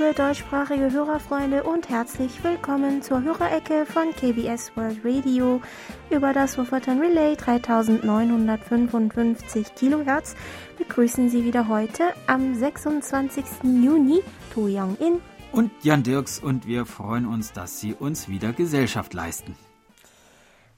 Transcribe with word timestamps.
Liebe 0.00 0.14
deutschsprachige 0.14 0.90
Hörerfreunde 0.92 1.62
und 1.62 1.88
herzlich 1.90 2.42
willkommen 2.42 3.02
zur 3.02 3.22
Hörerecke 3.22 3.84
von 3.84 4.14
KBS 4.14 4.74
World 4.74 5.04
Radio 5.04 5.60
über 6.08 6.32
das 6.32 6.56
Wofferton 6.56 7.00
Relay 7.00 7.36
3955 7.36 9.74
Kilohertz. 9.74 10.36
Begrüßen 10.78 11.28
Sie 11.28 11.44
wieder 11.44 11.68
heute 11.68 12.04
am 12.26 12.54
26. 12.54 13.44
Juni 13.62 14.22
To 14.54 14.68
Young 14.68 14.96
In 14.96 15.20
und 15.52 15.70
Jan 15.82 16.02
Dirks 16.02 16.38
und 16.38 16.66
wir 16.66 16.86
freuen 16.86 17.26
uns, 17.26 17.52
dass 17.52 17.78
Sie 17.78 17.92
uns 17.92 18.26
wieder 18.26 18.54
Gesellschaft 18.54 19.12
leisten. 19.12 19.54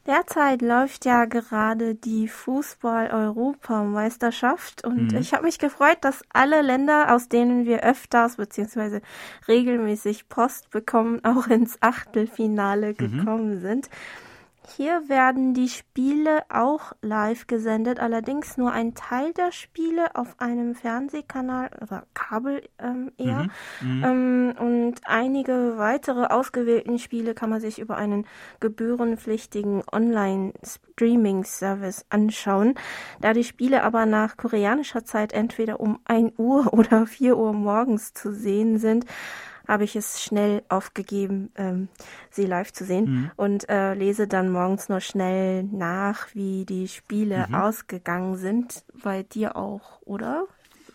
Derzeit 0.06 0.62
läuft 0.62 1.04
ja 1.04 1.26
gerade 1.26 1.94
die 1.94 2.26
Fußball-Europameisterschaft 2.26 4.84
und 4.84 5.12
mhm. 5.12 5.18
ich 5.18 5.32
habe 5.32 5.44
mich 5.44 5.60
gefreut, 5.60 5.98
dass 6.00 6.24
alle 6.32 6.60
Länder, 6.60 7.14
aus 7.14 7.28
denen 7.28 7.66
wir 7.66 7.84
öfters 7.84 8.34
bzw. 8.36 8.98
regelmäßig 9.46 10.28
Post 10.28 10.70
bekommen, 10.70 11.24
auch 11.24 11.46
ins 11.46 11.80
Achtelfinale 11.80 12.96
mhm. 12.98 13.06
gekommen 13.18 13.60
sind. 13.60 13.88
Hier 14.76 15.08
werden 15.08 15.54
die 15.54 15.68
Spiele 15.68 16.42
auch 16.48 16.94
live 17.02 17.46
gesendet, 17.46 18.00
allerdings 18.00 18.56
nur 18.56 18.72
ein 18.72 18.94
Teil 18.94 19.34
der 19.34 19.52
Spiele 19.52 20.14
auf 20.14 20.40
einem 20.40 20.74
Fernsehkanal 20.74 21.68
oder 21.80 22.06
Kabel 22.14 22.66
ähm, 22.78 23.12
eher. 23.18 23.48
Mhm, 23.80 23.98
mhm, 23.98 24.04
ähm, 24.04 24.54
und 24.58 25.00
einige 25.04 25.76
weitere 25.76 26.24
ausgewählten 26.26 26.98
Spiele 26.98 27.34
kann 27.34 27.50
man 27.50 27.60
sich 27.60 27.78
über 27.80 27.96
einen 27.96 28.26
gebührenpflichtigen 28.60 29.82
Online-Streaming-Service 29.90 32.06
anschauen. 32.08 32.76
Da 33.20 33.34
die 33.34 33.44
Spiele 33.44 33.82
aber 33.82 34.06
nach 34.06 34.38
koreanischer 34.38 35.04
Zeit 35.04 35.34
entweder 35.34 35.80
um 35.80 35.98
1 36.04 36.32
Uhr 36.38 36.72
oder 36.78 37.06
4 37.06 37.36
Uhr 37.36 37.52
morgens 37.52 38.14
zu 38.14 38.32
sehen 38.32 38.78
sind, 38.78 39.04
habe 39.66 39.84
ich 39.84 39.96
es 39.96 40.22
schnell 40.22 40.62
aufgegeben, 40.68 41.50
ähm, 41.56 41.88
sie 42.30 42.46
live 42.46 42.72
zu 42.72 42.84
sehen 42.84 43.04
mhm. 43.04 43.30
und 43.36 43.68
äh, 43.68 43.94
lese 43.94 44.26
dann 44.26 44.50
morgens 44.50 44.88
nur 44.88 45.00
schnell 45.00 45.64
nach, 45.64 46.28
wie 46.34 46.64
die 46.64 46.88
Spiele 46.88 47.46
mhm. 47.48 47.54
ausgegangen 47.54 48.36
sind. 48.36 48.84
Bei 49.02 49.22
dir 49.22 49.56
auch, 49.56 50.00
oder? 50.04 50.46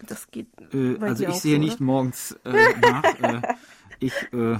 Das 0.08 0.30
geht. 0.30 0.48
Äh, 0.74 0.98
also 1.00 1.26
ich 1.26 1.36
sehe 1.36 1.56
so, 1.56 1.62
nicht 1.62 1.80
morgens 1.80 2.38
äh, 2.44 2.52
nach. 2.82 3.04
Äh, 3.04 3.42
ich 4.00 4.14
äh, 4.34 4.58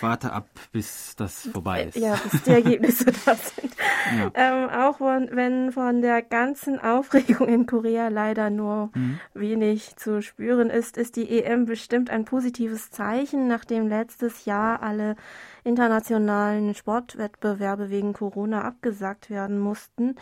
warte 0.00 0.32
ab, 0.32 0.48
bis 0.72 1.14
das 1.16 1.48
vorbei 1.52 1.84
ist. 1.84 1.96
Ja, 1.96 2.18
bis 2.30 2.42
die 2.42 2.50
Ergebnisse 2.50 3.04
da 3.24 3.34
sind. 3.34 3.74
Ja. 4.16 4.30
Ähm, 4.34 4.70
auch 4.70 5.00
wenn 5.00 5.72
von 5.72 6.00
der 6.00 6.22
ganzen 6.22 6.78
Aufregung 6.78 7.48
in 7.48 7.66
Korea 7.66 8.08
leider 8.08 8.50
nur 8.50 8.90
mhm. 8.94 9.20
wenig 9.34 9.96
zu 9.96 10.22
spüren 10.22 10.70
ist, 10.70 10.96
ist 10.96 11.16
die 11.16 11.42
EM 11.42 11.66
bestimmt 11.66 12.10
ein 12.10 12.24
positives 12.24 12.90
Zeichen, 12.90 13.48
nachdem 13.48 13.88
letztes 13.88 14.44
Jahr 14.44 14.82
alle 14.82 15.16
internationalen 15.64 16.74
Sportwettbewerbe 16.74 17.90
wegen 17.90 18.12
Corona 18.12 18.62
abgesagt 18.62 19.30
werden 19.30 19.58
mussten. 19.58 20.16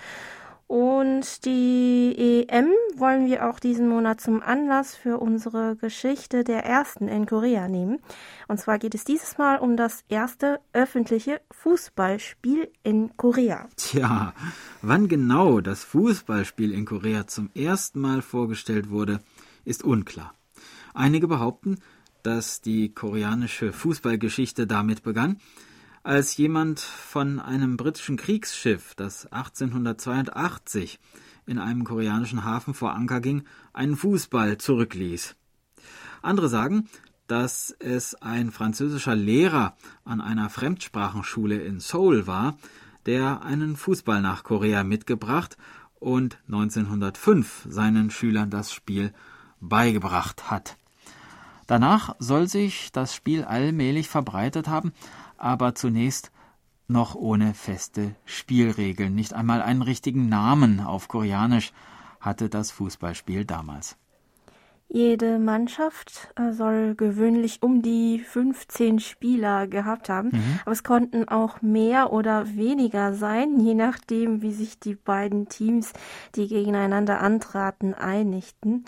Und 0.69 1.45
die 1.45 2.45
EM 2.49 2.71
wollen 2.97 3.27
wir 3.27 3.49
auch 3.49 3.61
diesen 3.61 3.89
Monat 3.89 4.21
zum 4.21 4.43
Anlass 4.43 4.97
für 4.97 5.19
unsere 5.19 5.77
Geschichte 5.77 6.43
der 6.43 6.65
ersten 6.65 7.07
in 7.07 7.27
Korea 7.27 7.69
nehmen. 7.69 8.01
Und 8.49 8.59
zwar 8.59 8.81
geht 8.81 8.97
es 8.97 9.05
dieses 9.05 9.39
Mal 9.39 9.59
um 9.59 9.77
das 9.77 10.03
erste 10.09 10.59
öffentliche 10.73 11.41
Fußballspiel 11.53 12.69
in 12.83 13.17
Korea. 13.17 13.69
Tja, 13.77 14.35
wann 14.83 15.07
genau 15.07 15.61
das 15.61 15.85
Fußballspiel 15.85 16.73
in 16.73 16.85
Korea 16.85 17.29
zum 17.29 17.51
ersten 17.55 18.01
Mal 18.01 18.21
vorgestellt 18.21 18.91
wurde, 18.91 19.21
ist 19.65 19.85
unklar. 19.85 20.35
Einige 20.95 21.29
behaupten, 21.29 21.79
dass 22.25 22.61
die 22.61 22.93
koreanische 22.93 23.73
Fußballgeschichte 23.73 24.67
damit 24.67 25.05
begann, 25.05 25.39
als 26.07 26.37
jemand 26.37 26.79
von 26.79 27.41
einem 27.41 27.77
britischen 27.77 28.17
Kriegsschiff, 28.17 28.95
das 28.95 29.27
1882 29.33 31.01
in 31.47 31.59
einem 31.59 31.83
koreanischen 31.83 32.45
Hafen 32.45 32.75
vor 32.75 32.95
Anker 32.95 33.21
ging, 33.21 33.43
einen 33.73 33.97
Fußball 33.97 34.57
zurückließ. 34.57 35.35
Andere 36.23 36.49
sagen, 36.49 36.89
dass 37.27 37.75
es 37.81 38.15
ein 38.23 38.53
französischer 38.53 39.17
Lehrer 39.17 39.77
an 40.05 40.21
einer 40.21 40.49
Fremdsprachenschule 40.49 41.57
in 41.57 41.81
Seoul 41.81 42.29
war, 42.29 42.57
der 43.07 43.43
einen 43.43 43.75
Fußball 43.75 44.23
nach 44.23 44.45
Korea 44.45 44.85
mitgebracht 44.85 45.57
und 45.99 46.39
1905 46.47 47.67
seinen 47.69 48.13
Schülern 48.13 48.51
das 48.51 48.73
Spiel 48.73 49.13
beigebracht 49.61 50.53
hat. 50.53 50.77
Danach 51.67 52.15
soll 52.21 52.47
sich 52.47 52.93
das 52.93 53.13
Spiel 53.13 53.43
allmählich 53.43 54.09
verbreitet 54.09 54.69
haben, 54.69 54.93
aber 55.39 55.75
zunächst 55.75 56.31
noch 56.89 57.15
ohne 57.15 57.55
feste 57.55 58.15
Spielregeln. 58.25 59.15
Nicht 59.15 59.35
einmal 59.35 59.63
einen 59.63 59.83
richtigen 59.83 60.29
Namen 60.29 60.81
auf 60.81 61.09
Koreanisch 61.09 61.73
hatte 62.21 62.49
das 62.49 62.71
Fußballspiel 62.71 63.45
damals. 63.45 63.97
Jede 64.89 65.41
Mannschaft 65.41 66.29
äh, 66.37 66.53
soll 66.53 66.95
gewöhnlich 66.95 67.61
um 67.61 67.83
die 67.83 68.21
15 68.21 69.01
Spieler 69.01 69.67
gehabt 69.67 70.09
haben, 70.09 70.29
mhm. 70.29 70.61
aber 70.65 70.73
es 70.73 70.85
konnten 70.85 71.29
auch 71.29 71.61
mehr 71.61 72.13
oder 72.13 72.55
weniger 72.55 73.13
sein, 73.13 73.59
je 73.59 73.75
nachdem, 73.75 74.43
wie 74.43 74.53
sich 74.53 74.79
die 74.79 74.95
beiden 74.95 75.49
Teams, 75.49 75.93
die 76.37 76.47
gegeneinander 76.47 77.21
antraten, 77.21 77.95
einigten. 77.95 78.85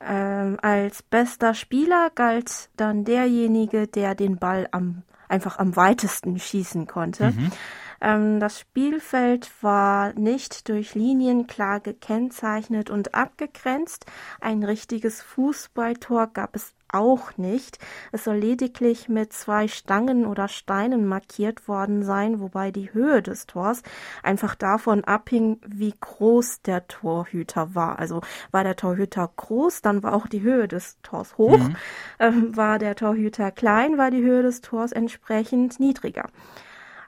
Ähm, 0.00 0.58
als 0.60 1.04
bester 1.04 1.54
Spieler 1.54 2.10
galt 2.12 2.70
dann 2.76 3.04
derjenige, 3.04 3.86
der 3.86 4.16
den 4.16 4.36
Ball 4.38 4.68
am 4.72 5.04
einfach 5.28 5.58
am 5.58 5.76
weitesten 5.76 6.38
schießen 6.38 6.86
konnte. 6.86 7.32
Mhm. 7.32 7.52
Ähm, 8.00 8.40
das 8.40 8.60
Spielfeld 8.60 9.50
war 9.62 10.12
nicht 10.12 10.68
durch 10.68 10.94
Linien 10.94 11.46
klar 11.46 11.80
gekennzeichnet 11.80 12.90
und 12.90 13.14
abgegrenzt. 13.14 14.06
Ein 14.40 14.62
richtiges 14.62 15.22
Fußballtor 15.22 16.28
gab 16.28 16.54
es 16.54 16.74
auch 16.94 17.36
nicht. 17.36 17.78
Es 18.12 18.24
soll 18.24 18.36
lediglich 18.36 19.08
mit 19.08 19.32
zwei 19.32 19.68
Stangen 19.68 20.24
oder 20.26 20.48
Steinen 20.48 21.06
markiert 21.06 21.68
worden 21.68 22.02
sein, 22.04 22.40
wobei 22.40 22.70
die 22.70 22.92
Höhe 22.92 23.20
des 23.22 23.46
Tors 23.46 23.82
einfach 24.22 24.54
davon 24.54 25.04
abhing, 25.04 25.60
wie 25.66 25.94
groß 25.98 26.62
der 26.62 26.86
Torhüter 26.86 27.74
war. 27.74 27.98
Also 27.98 28.22
war 28.50 28.64
der 28.64 28.76
Torhüter 28.76 29.30
groß, 29.36 29.82
dann 29.82 30.02
war 30.02 30.14
auch 30.14 30.26
die 30.26 30.42
Höhe 30.42 30.68
des 30.68 30.98
Tors 31.02 31.36
hoch. 31.36 31.58
Mhm. 31.58 31.76
Ähm, 32.18 32.56
war 32.56 32.78
der 32.78 32.94
Torhüter 32.94 33.50
klein, 33.50 33.98
war 33.98 34.10
die 34.10 34.22
Höhe 34.22 34.42
des 34.42 34.60
Tors 34.60 34.92
entsprechend 34.92 35.80
niedriger. 35.80 36.28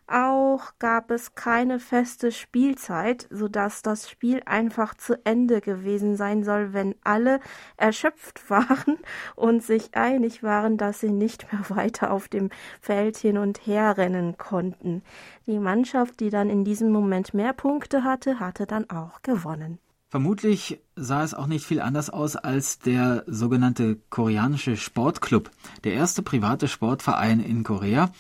Auch 0.09 0.73
gab 0.79 1.11
es 1.11 1.35
keine 1.35 1.81
feste 1.81 2.31
Spielzeit, 2.31 3.27
so 3.31 3.49
dass 3.49 3.83
das 3.83 4.09
Spiel 4.09 4.41
einfach 4.47 4.95
zu 4.95 5.19
Ende 5.25 5.61
gewesen 5.61 6.17
sein 6.17 6.45
soll, 6.45 6.73
wenn 6.73 6.95
alle 7.03 7.41
erschöpft 7.77 8.49
waren 8.51 8.99
und 9.35 9.65
sich 9.65 9.97
einig 9.97 10.45
waren, 10.45 10.77
dass 10.77 11.01
sie 11.01 11.11
nicht 11.11 11.53
mehr 11.53 11.63
weiter 11.77 12.13
auf 12.13 12.29
dem 12.29 12.51
Feld 12.81 13.17
hin 13.17 13.37
und 13.37 13.67
her 13.67 13.97
rennen 13.99 14.39
konnten. 14.39 15.03
Die 15.47 15.59
Mannschaft, 15.59 16.21
die 16.21 16.31
dann 16.31 16.51
in 16.51 16.65
diesem 16.65 16.91
Moment 16.93 17.35
mehr 17.35 17.53
Punkte 17.53 18.05
hatte, 18.05 18.39
hatte 18.39 18.67
dann 18.67 18.89
auch 18.91 19.23
gewonnen. 19.23 19.79
Vermutlich 20.09 20.81
sah 20.95 21.25
es 21.25 21.35
auch 21.35 21.49
nicht 21.49 21.67
viel 21.67 21.81
anders 21.81 22.11
aus 22.11 22.37
als 22.37 22.79
der 22.79 23.25
sogenannte 23.27 23.99
koreanische 24.09 24.77
Sportclub, 24.77 25.51
der 25.83 25.95
erste 25.95 26.23
private 26.23 26.69
Sportverein 26.69 27.41
in 27.41 27.65
Korea 27.65 28.13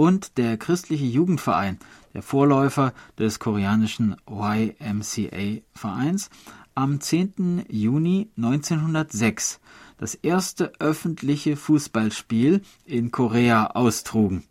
und 0.00 0.38
der 0.38 0.56
christliche 0.56 1.04
Jugendverein, 1.04 1.78
der 2.14 2.22
Vorläufer 2.22 2.94
des 3.18 3.38
koreanischen 3.38 4.16
YMCA-Vereins, 4.26 6.30
am 6.74 7.02
10. 7.02 7.66
Juni 7.68 8.30
1906 8.38 9.60
das 9.98 10.14
erste 10.14 10.72
öffentliche 10.78 11.54
Fußballspiel 11.54 12.62
in 12.86 13.10
Korea 13.10 13.72
austrugen. 13.72 14.44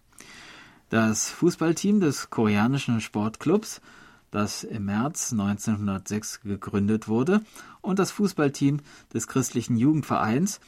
Das 0.90 1.32
Fußballteam 1.32 2.00
des 2.00 2.30
koreanischen 2.30 3.02
Sportclubs, 3.02 3.82
das 4.30 4.64
im 4.64 4.86
März 4.86 5.32
1906 5.32 6.42
gegründet 6.42 7.08
wurde, 7.08 7.42
und 7.82 7.98
das 7.98 8.12
Fußballteam 8.12 8.82
des 9.16 9.28
christlichen 9.28 9.78
Jugendvereins, 9.78 10.60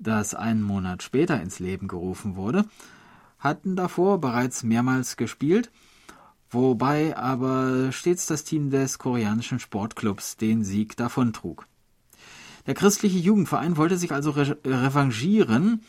das 0.00 0.34
einen 0.34 0.62
Monat 0.62 1.04
später 1.04 1.40
ins 1.40 1.60
Leben 1.60 1.86
gerufen 1.86 2.34
wurde, 2.34 2.64
hatten 3.38 3.76
davor 3.76 4.20
bereits 4.20 4.62
mehrmals 4.62 5.16
gespielt, 5.16 5.70
wobei 6.50 7.16
aber 7.16 7.92
stets 7.92 8.26
das 8.26 8.44
Team 8.44 8.70
des 8.70 8.98
koreanischen 8.98 9.60
Sportclubs 9.60 10.36
den 10.36 10.64
Sieg 10.64 10.96
davontrug. 10.96 11.66
Der 12.66 12.74
christliche 12.74 13.18
Jugendverein 13.18 13.76
wollte 13.76 13.96
sich 13.96 14.12
also 14.12 14.30
re 14.32 14.58
revanchieren 14.64 15.82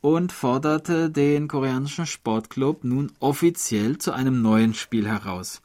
und 0.00 0.32
forderte 0.32 1.10
den 1.10 1.48
koreanischen 1.48 2.06
Sportclub 2.06 2.84
nun 2.84 3.12
offiziell 3.20 3.98
zu 3.98 4.12
einem 4.12 4.42
neuen 4.42 4.74
Spiel 4.74 5.08
heraus. 5.08 5.62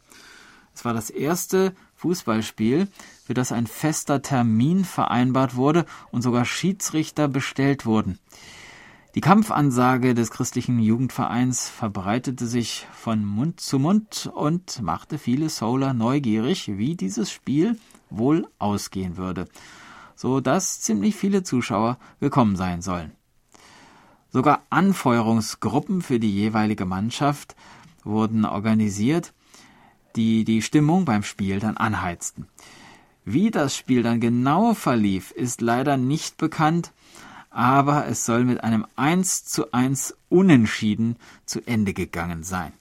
Es 0.73 0.85
war 0.85 0.93
das 0.93 1.09
erste 1.09 1.73
Fußballspiel, 1.95 2.87
für 3.25 3.33
das 3.33 3.51
ein 3.51 3.65
fester 3.65 4.21
Termin 4.21 4.85
vereinbart 4.85 5.55
wurde 5.55 5.85
und 6.11 6.21
sogar 6.21 6.45
Schiedsrichter 6.45 7.27
bestellt 7.27 7.85
wurden. 7.87 8.19
Die 9.15 9.21
Kampfansage 9.21 10.13
des 10.13 10.31
christlichen 10.31 10.79
Jugendvereins 10.79 11.69
verbreitete 11.69 12.45
sich 12.45 12.85
von 12.91 13.25
Mund 13.25 13.59
zu 13.59 13.79
Mund 13.79 14.29
und 14.33 14.81
machte 14.81 15.17
viele 15.17 15.49
Solar 15.49 15.93
neugierig, 15.93 16.77
wie 16.77 16.95
dieses 16.95 17.31
Spiel 17.31 17.79
wohl 18.09 18.47
ausgehen 18.59 19.17
würde, 19.17 19.47
so 20.15 20.39
dass 20.39 20.81
ziemlich 20.81 21.15
viele 21.15 21.43
Zuschauer 21.43 21.97
gekommen 22.19 22.55
sein 22.55 22.81
sollen. 22.81 23.11
Sogar 24.29 24.63
Anfeuerungsgruppen 24.69 26.01
für 26.01 26.19
die 26.19 26.33
jeweilige 26.33 26.85
Mannschaft 26.85 27.55
wurden 28.03 28.45
organisiert, 28.45 29.33
die 30.15 30.43
die 30.43 30.61
Stimmung 30.61 31.05
beim 31.05 31.23
Spiel 31.23 31.59
dann 31.59 31.77
anheizten. 31.77 32.47
Wie 33.23 33.51
das 33.51 33.75
Spiel 33.75 34.03
dann 34.03 34.19
genau 34.19 34.73
verlief, 34.73 35.31
ist 35.31 35.61
leider 35.61 35.97
nicht 35.97 36.37
bekannt, 36.37 36.93
aber 37.57 38.05
es 38.07 38.23
soll 38.23 38.43
mit 38.43 38.63
einem 38.63 38.85
1 38.97 39.45
zu 39.45 39.71
1 39.71 40.15
Unentschieden 40.29 41.15
zu 41.47 41.59
Ende 41.65 41.93
gegangen 41.93 42.43
sein. 42.43 42.71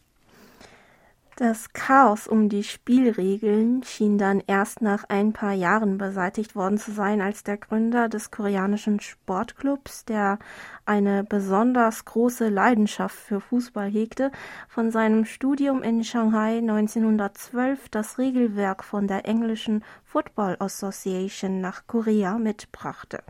Das 1.36 1.72
Chaos 1.72 2.26
um 2.26 2.50
die 2.50 2.62
Spielregeln 2.62 3.82
schien 3.84 4.18
dann 4.18 4.42
erst 4.46 4.82
nach 4.82 5.04
ein 5.08 5.32
paar 5.32 5.54
Jahren 5.54 5.96
beseitigt 5.96 6.54
worden 6.54 6.76
zu 6.76 6.92
sein, 6.92 7.22
als 7.22 7.42
der 7.42 7.56
Gründer 7.56 8.10
des 8.10 8.30
koreanischen 8.30 9.00
Sportclubs, 9.00 10.04
der 10.04 10.38
eine 10.84 11.24
besonders 11.24 12.04
große 12.04 12.50
Leidenschaft 12.50 13.16
für 13.16 13.40
Fußball 13.40 13.90
hegte, 13.90 14.30
von 14.68 14.90
seinem 14.90 15.24
Studium 15.24 15.82
in 15.82 16.04
Shanghai 16.04 16.58
1912 16.58 17.88
das 17.88 18.18
Regelwerk 18.18 18.84
von 18.84 19.06
der 19.06 19.26
englischen 19.26 19.84
Football 20.04 20.56
Association 20.58 21.62
nach 21.62 21.86
Korea 21.86 22.38
mitbrachte. 22.38 23.22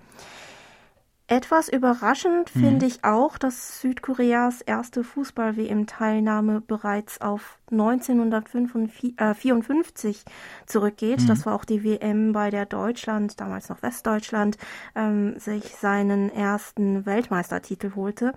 Etwas 1.28 1.68
überraschend 1.68 2.54
mhm. 2.54 2.60
finde 2.60 2.86
ich 2.86 3.02
auch, 3.02 3.36
dass 3.36 3.80
Südkoreas 3.80 4.60
erste 4.60 5.02
Fußball-WM-Teilnahme 5.02 6.60
bereits 6.60 7.20
auf 7.20 7.58
1954 7.72 10.24
zurückgeht. 10.66 11.22
Mhm. 11.22 11.26
Das 11.26 11.44
war 11.44 11.56
auch 11.56 11.64
die 11.64 11.82
WM, 11.82 12.32
bei 12.32 12.50
der 12.50 12.64
Deutschland, 12.64 13.40
damals 13.40 13.68
noch 13.68 13.82
Westdeutschland, 13.82 14.56
ähm, 14.94 15.36
sich 15.40 15.74
seinen 15.74 16.32
ersten 16.32 17.06
Weltmeistertitel 17.06 17.96
holte. 17.96 18.32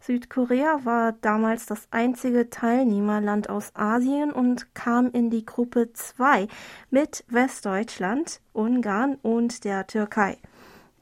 Südkorea 0.00 0.80
war 0.84 1.12
damals 1.12 1.66
das 1.66 1.86
einzige 1.90 2.48
Teilnehmerland 2.48 3.50
aus 3.50 3.72
Asien 3.74 4.32
und 4.32 4.74
kam 4.74 5.10
in 5.10 5.28
die 5.28 5.44
Gruppe 5.44 5.92
2 5.92 6.48
mit 6.90 7.26
Westdeutschland, 7.28 8.40
Ungarn 8.54 9.18
und 9.20 9.64
der 9.64 9.86
Türkei. 9.86 10.38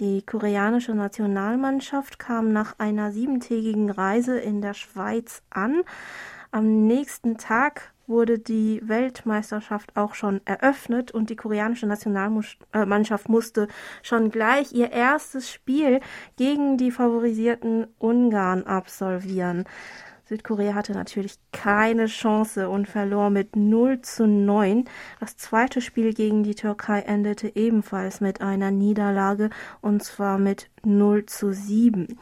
Die 0.00 0.22
koreanische 0.22 0.94
Nationalmannschaft 0.94 2.18
kam 2.18 2.52
nach 2.54 2.78
einer 2.78 3.12
siebentägigen 3.12 3.90
Reise 3.90 4.38
in 4.38 4.62
der 4.62 4.72
Schweiz 4.72 5.42
an. 5.50 5.82
Am 6.50 6.86
nächsten 6.86 7.36
Tag 7.36 7.92
wurde 8.06 8.38
die 8.38 8.80
Weltmeisterschaft 8.82 9.94
auch 9.98 10.14
schon 10.14 10.40
eröffnet 10.46 11.12
und 11.12 11.28
die 11.28 11.36
koreanische 11.36 11.86
Nationalmannschaft 11.86 13.28
musste 13.28 13.68
schon 14.02 14.30
gleich 14.30 14.72
ihr 14.72 14.90
erstes 14.90 15.52
Spiel 15.52 16.00
gegen 16.38 16.78
die 16.78 16.92
favorisierten 16.92 17.86
Ungarn 17.98 18.64
absolvieren. 18.64 19.64
Südkorea 20.30 20.74
hatte 20.74 20.92
natürlich 20.92 21.34
keine 21.50 22.06
Chance 22.06 22.68
und 22.68 22.88
verlor 22.88 23.30
mit 23.30 23.56
0 23.56 24.00
zu 24.00 24.28
9. 24.28 24.84
Das 25.18 25.36
zweite 25.36 25.80
Spiel 25.80 26.14
gegen 26.14 26.44
die 26.44 26.54
Türkei 26.54 27.00
endete 27.00 27.56
ebenfalls 27.56 28.20
mit 28.20 28.40
einer 28.40 28.70
Niederlage 28.70 29.50
und 29.80 30.04
zwar 30.04 30.38
mit 30.38 30.70
0 30.84 31.26
zu 31.26 31.52
7. 31.52 32.16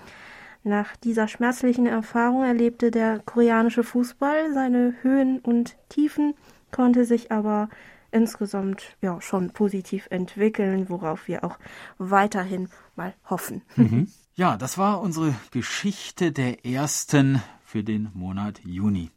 Nach 0.65 0.97
dieser 0.97 1.29
schmerzlichen 1.29 1.87
Erfahrung 1.87 2.45
erlebte 2.45 2.91
der 2.91 3.19
koreanische 3.19 3.85
Fußball 3.85 4.55
seine 4.55 4.95
Höhen 5.03 5.41
und 5.41 5.77
Tiefen, 5.91 6.33
konnte 6.71 7.05
sich 7.05 7.31
aber 7.31 7.69
insgesamt 8.11 8.97
ja 9.03 9.21
schon 9.21 9.51
positiv 9.51 10.07
entwickeln, 10.09 10.89
worauf 10.89 11.29
wir 11.29 11.45
auch 11.45 11.59
weiterhin 11.99 12.71
mal 12.97 13.13
hoffen. 13.29 13.61
Mhm. 13.77 14.09
Ja, 14.35 14.57
das 14.57 14.79
war 14.79 15.03
unsere 15.03 15.35
Geschichte 15.51 16.33
der 16.33 16.65
ersten 16.65 17.43
für 17.69 17.85
den 17.85 18.11
Monat 18.15 18.63
Juni. 18.65 19.11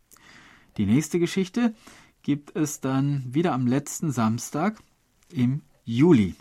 Die 0.75 0.85
nächste 0.85 1.19
Geschichte 1.19 1.73
gibt 2.21 2.53
es 2.53 2.81
dann 2.81 3.33
wieder 3.33 3.53
am 3.53 3.65
letzten 3.65 4.11
Samstag 4.11 4.83
im 5.31 5.61
Juli. 5.85 6.35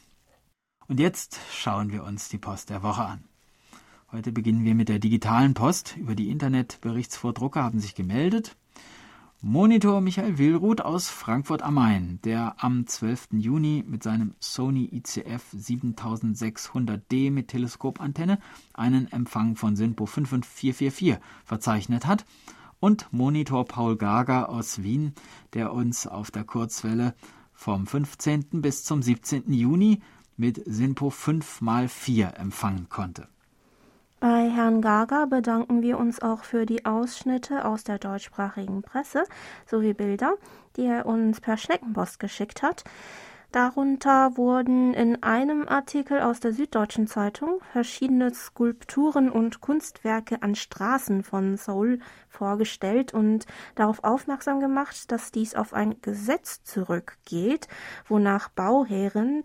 Und 0.88 0.98
jetzt 0.98 1.38
schauen 1.52 1.92
wir 1.92 2.02
uns 2.02 2.28
die 2.28 2.38
Post 2.38 2.70
der 2.70 2.82
Woche 2.82 3.04
an. 3.04 3.24
Heute 4.10 4.32
beginnen 4.32 4.64
wir 4.64 4.74
mit 4.74 4.88
der 4.88 4.98
digitalen 4.98 5.54
Post. 5.54 5.96
Über 5.96 6.16
die 6.16 6.30
Internetberichtsvordrucker 6.30 7.62
haben 7.62 7.78
sich 7.78 7.94
gemeldet. 7.94 8.56
Monitor 9.42 10.02
Michael 10.02 10.36
Willruth 10.36 10.82
aus 10.82 11.08
Frankfurt 11.08 11.62
am 11.62 11.72
Main, 11.72 12.18
der 12.24 12.62
am 12.62 12.86
12. 12.86 13.28
Juni 13.32 13.82
mit 13.88 14.02
seinem 14.02 14.34
Sony 14.38 14.90
ICF 14.92 15.54
7600D 15.54 17.30
mit 17.30 17.48
Teleskopantenne 17.48 18.38
einen 18.74 19.10
Empfang 19.10 19.56
von 19.56 19.76
SINPO 19.76 20.04
55444 20.04 21.18
verzeichnet 21.46 22.04
hat, 22.04 22.26
und 22.80 23.10
Monitor 23.12 23.64
Paul 23.64 23.96
Gager 23.96 24.50
aus 24.50 24.82
Wien, 24.82 25.14
der 25.54 25.72
uns 25.72 26.06
auf 26.06 26.30
der 26.30 26.44
Kurzwelle 26.44 27.14
vom 27.54 27.86
15. 27.86 28.60
bis 28.60 28.84
zum 28.84 29.00
17. 29.00 29.50
Juni 29.54 30.02
mit 30.36 30.62
SINPO 30.66 31.08
5x4 31.08 32.34
empfangen 32.34 32.90
konnte. 32.90 33.26
Bei 34.20 34.50
Herrn 34.50 34.82
Gaga 34.82 35.24
bedanken 35.24 35.80
wir 35.80 35.98
uns 35.98 36.20
auch 36.20 36.44
für 36.44 36.66
die 36.66 36.84
Ausschnitte 36.84 37.64
aus 37.64 37.84
der 37.84 37.98
deutschsprachigen 37.98 38.82
Presse 38.82 39.24
sowie 39.64 39.94
Bilder, 39.94 40.34
die 40.76 40.84
er 40.84 41.06
uns 41.06 41.40
per 41.40 41.56
Schneckenpost 41.56 42.20
geschickt 42.20 42.62
hat. 42.62 42.84
Darunter 43.50 44.36
wurden 44.36 44.92
in 44.92 45.22
einem 45.22 45.66
Artikel 45.66 46.20
aus 46.20 46.38
der 46.38 46.52
Süddeutschen 46.52 47.06
Zeitung 47.06 47.60
verschiedene 47.72 48.34
Skulpturen 48.34 49.30
und 49.30 49.62
Kunstwerke 49.62 50.42
an 50.42 50.54
Straßen 50.54 51.22
von 51.22 51.56
Seoul 51.56 51.98
vorgestellt 52.28 53.14
und 53.14 53.46
darauf 53.74 54.04
aufmerksam 54.04 54.60
gemacht, 54.60 55.10
dass 55.10 55.32
dies 55.32 55.54
auf 55.54 55.72
ein 55.72 55.96
Gesetz 56.02 56.62
zurückgeht, 56.62 57.68
wonach 58.06 58.50
Bauherren 58.50 59.44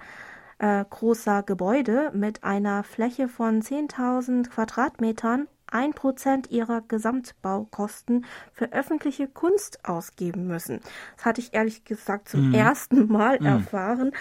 äh, 0.60 0.84
großer 0.90 1.44
Gebäude 1.44 2.12
mit 2.14 2.44
einer 2.44 2.84
Fläche 2.84 3.28
von 3.28 3.62
10.000 3.62 4.50
Quadratmetern 4.50 5.48
ein 5.68 5.94
Prozent 5.94 6.52
ihrer 6.52 6.82
Gesamtbaukosten 6.82 8.26
für 8.54 8.72
öffentliche 8.72 9.28
Kunst 9.28 9.84
ausgeben 9.84 10.48
müssen. 10.48 10.80
Das 11.18 11.26
hatte 11.26 11.42
ich 11.42 11.54
ehrlich 11.54 11.84
gesagt 11.86 12.30
zum 12.30 12.52
mm. 12.52 12.54
ersten 12.54 13.12
Mal 13.12 13.40
mm. 13.40 13.46
erfahren 13.46 14.12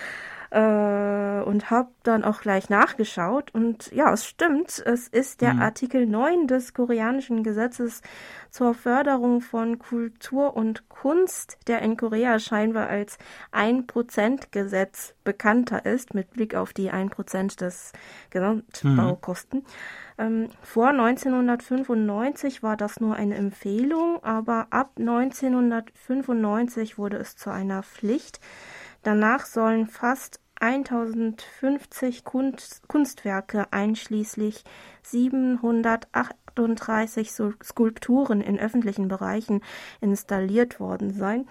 äh, 0.55 1.43
und 1.43 1.69
habe 1.71 1.91
dann 2.05 2.23
auch 2.23 2.41
gleich 2.41 2.71
nachgeschaut. 2.71 3.53
Und 3.53 3.91
ja, 3.91 4.13
es 4.13 4.25
stimmt, 4.25 4.81
es 4.87 5.09
ist 5.09 5.41
der 5.41 5.55
mhm. 5.55 5.63
Artikel 5.63 6.07
9 6.07 6.47
des 6.47 6.75
koreanischen 6.75 7.43
Gesetzes 7.43 8.03
zur 8.51 8.73
Förderung 8.73 9.41
von 9.41 9.81
Kultur 9.81 10.57
und 10.57 10.89
Kunst, 10.89 11.59
der 11.67 11.83
in 11.83 11.97
Korea 11.97 12.39
scheinbar 12.39 12.89
als 12.89 13.19
1%-Gesetz 13.53 15.15
bekannter 15.25 15.85
ist, 15.87 16.15
mit 16.15 16.31
Blick 16.31 16.55
auf 16.55 16.73
die 16.73 16.93
1% 16.93 17.59
des 17.59 17.93
Gesamtbaukosten. 18.31 19.61
Mhm. 19.61 19.65
Ähm, 20.17 20.49
vor 20.63 20.91
1995 20.91 22.63
war 22.63 22.77
das 22.77 23.01
nur 23.01 23.17
eine 23.17 23.35
Empfehlung, 23.35 24.23
aber 24.23 24.69
ab 24.71 24.93
1995 25.01 26.97
wurde 26.97 27.17
es 27.17 27.35
zu 27.35 27.51
einer 27.51 27.83
Pflicht. 27.83 28.39
Danach 29.03 29.45
sollen 29.47 29.89
fast 29.89 30.41
1050 30.65 32.25
Kunst, 32.25 32.89
Kunstwerke 32.89 33.71
einschließlich 33.71 34.65
738 35.03 37.31
Skulpturen 37.63 38.41
in 38.41 38.59
öffentlichen 38.59 39.09
Bereichen 39.09 39.61
installiert 40.01 40.81
worden 40.81 41.13
sein. 41.13 41.45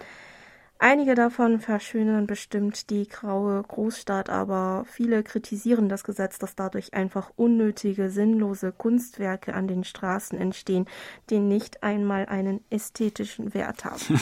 Einige 0.80 1.14
davon 1.14 1.60
verschönern 1.60 2.26
bestimmt 2.26 2.90
die 2.90 3.08
graue 3.08 3.62
Großstadt, 3.62 4.30
aber 4.30 4.84
viele 4.90 5.22
kritisieren 5.22 5.88
das 5.88 6.02
Gesetz, 6.02 6.40
dass 6.40 6.56
dadurch 6.56 6.92
einfach 6.92 7.30
unnötige, 7.36 8.10
sinnlose 8.10 8.72
Kunstwerke 8.72 9.54
an 9.54 9.68
den 9.68 9.84
Straßen 9.84 10.36
entstehen, 10.36 10.86
die 11.30 11.38
nicht 11.38 11.84
einmal 11.84 12.26
einen 12.26 12.64
ästhetischen 12.68 13.54
Wert 13.54 13.84
haben. 13.84 14.00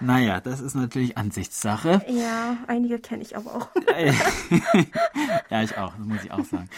Naja, 0.00 0.40
das 0.40 0.60
ist 0.60 0.74
natürlich 0.74 1.16
Ansichtssache. 1.16 2.02
Ja, 2.08 2.56
einige 2.66 2.98
kenne 2.98 3.22
ich 3.22 3.36
aber 3.36 3.54
auch. 3.54 3.68
ja, 5.50 5.62
ich 5.62 5.76
auch, 5.76 5.94
das 5.96 6.06
muss 6.06 6.24
ich 6.24 6.30
auch 6.30 6.44
sagen. 6.44 6.68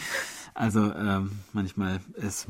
Also 0.55 0.93
ähm, 0.95 1.33
manchmal, 1.53 2.01
es 2.21 2.47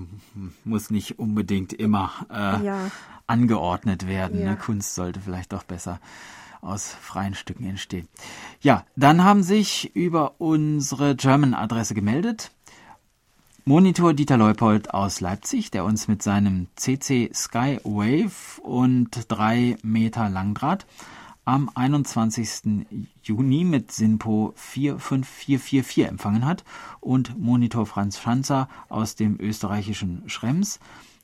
muss 0.64 0.90
nicht 0.90 1.18
unbedingt 1.18 1.72
immer 1.72 2.10
äh, 2.30 2.64
ja. 2.64 2.90
angeordnet 3.26 4.08
werden. 4.08 4.40
Ja. 4.40 4.50
Ne? 4.50 4.56
Kunst 4.56 4.94
sollte 4.94 5.20
vielleicht 5.20 5.52
doch 5.52 5.64
besser 5.64 6.00
aus 6.60 6.94
freien 7.00 7.34
Stücken 7.34 7.64
entstehen. 7.64 8.08
Ja, 8.60 8.84
dann 8.96 9.24
haben 9.24 9.42
sich 9.42 9.94
über 9.94 10.34
unsere 10.40 11.16
German-Adresse 11.16 11.94
gemeldet 11.94 12.50
Monitor 13.64 14.14
Dieter 14.14 14.38
Leupold 14.38 14.94
aus 14.94 15.20
Leipzig, 15.20 15.70
der 15.70 15.84
uns 15.84 16.08
mit 16.08 16.22
seinem 16.22 16.68
CC 16.76 17.30
Skywave 17.34 18.60
und 18.62 19.10
3 19.28 19.76
Meter 19.82 20.30
Langdraht 20.30 20.86
am 21.44 21.70
21. 21.74 22.86
Juni 23.22 23.64
mit 23.64 23.92
SINPO 23.92 24.54
45444 24.56 26.08
empfangen 26.08 26.46
hat 26.46 26.64
und 27.00 27.38
Monitor 27.38 27.84
Franz 27.84 28.18
Schanzer 28.18 28.68
aus 28.88 29.14
dem 29.14 29.38
österreichischen 29.38 30.22
Schrems, 30.26 30.80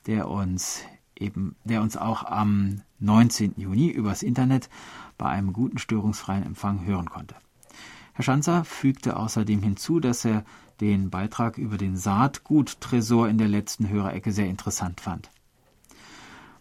der 0.07 0.29
uns 0.29 0.83
eben, 1.17 1.57
der 1.65 1.81
uns 1.81 1.97
auch 1.97 2.23
am 2.25 2.83
19. 3.01 3.55
Juni 3.57 3.89
übers 3.89 4.23
Internet 4.23 4.69
bei 5.17 5.27
einem 5.27 5.55
guten 5.55 5.79
störungsfreien 5.79 6.45
Empfang 6.45 6.85
hören 6.85 7.09
konnte. 7.09 7.35
Herr 8.17 8.23
Schanzer 8.23 8.65
fügte 8.65 9.19
außerdem 9.19 9.61
hinzu, 9.61 10.01
dass 10.01 10.25
er 10.25 10.43
den 10.81 11.11
Beitrag 11.11 11.59
über 11.59 11.77
den 11.77 11.99
Saatguttresor 11.99 13.29
in 13.29 13.37
der 13.37 13.47
letzten 13.47 13.91
Hörerecke 13.91 14.33
sehr 14.33 14.47
interessant 14.47 15.03
fand. 15.03 15.31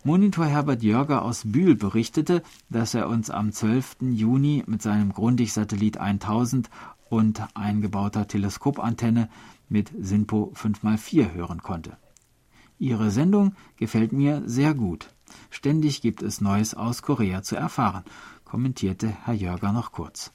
Monitor 0.04 0.48
Herbert 0.48 0.84
Jörger 0.84 1.22
aus 1.22 1.44
Bühl 1.46 1.76
berichtete, 1.76 2.44
dass 2.70 2.94
er 2.94 3.08
uns 3.08 3.30
am 3.30 3.54
12. 3.54 4.02
Juni 4.02 4.66
mit 4.68 4.82
seinem 4.82 5.14
Grundig-Satellit 5.14 5.98
1000 5.98 6.70
und 7.08 7.42
eingebauter 7.54 8.28
Teleskopantenne 8.28 9.30
mit 9.70 9.94
SINPO 9.98 10.52
5x4 10.58 11.34
hören 11.36 11.64
konnte. 11.64 11.96
Ihre 12.80 13.12
Sendung 13.12 13.56
gefällt 13.78 14.12
mir 14.12 14.44
sehr 14.46 14.74
gut. 14.74 15.08
Ständig 15.50 16.02
gibt 16.02 16.22
es 16.22 16.42
Neues 16.42 16.74
aus 16.74 17.02
Korea 17.02 17.44
zu 17.44 17.56
erfahren, 17.56 18.04
kommentierte 18.44 19.08
Herr 19.08 19.34
Jörger 19.34 19.72
noch 19.72 19.94
kurz. 19.94 20.35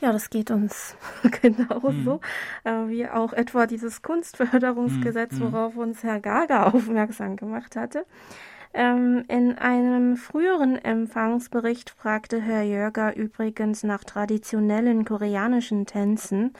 Ja, 0.00 0.12
das 0.12 0.28
geht 0.28 0.50
uns 0.50 0.94
genauso, 1.42 2.20
mhm. 2.64 2.88
wie 2.88 3.08
auch 3.08 3.32
etwa 3.32 3.66
dieses 3.66 4.02
Kunstförderungsgesetz, 4.02 5.32
mhm. 5.32 5.52
worauf 5.52 5.76
uns 5.76 6.02
Herr 6.02 6.20
Gaga 6.20 6.64
aufmerksam 6.72 7.36
gemacht 7.36 7.76
hatte. 7.76 8.04
Ähm, 8.74 9.24
in 9.28 9.56
einem 9.56 10.18
früheren 10.18 10.76
Empfangsbericht 10.76 11.88
fragte 11.88 12.42
Herr 12.42 12.62
Jörger 12.62 13.16
übrigens 13.16 13.84
nach 13.84 14.04
traditionellen 14.04 15.06
koreanischen 15.06 15.86
Tänzen. 15.86 16.52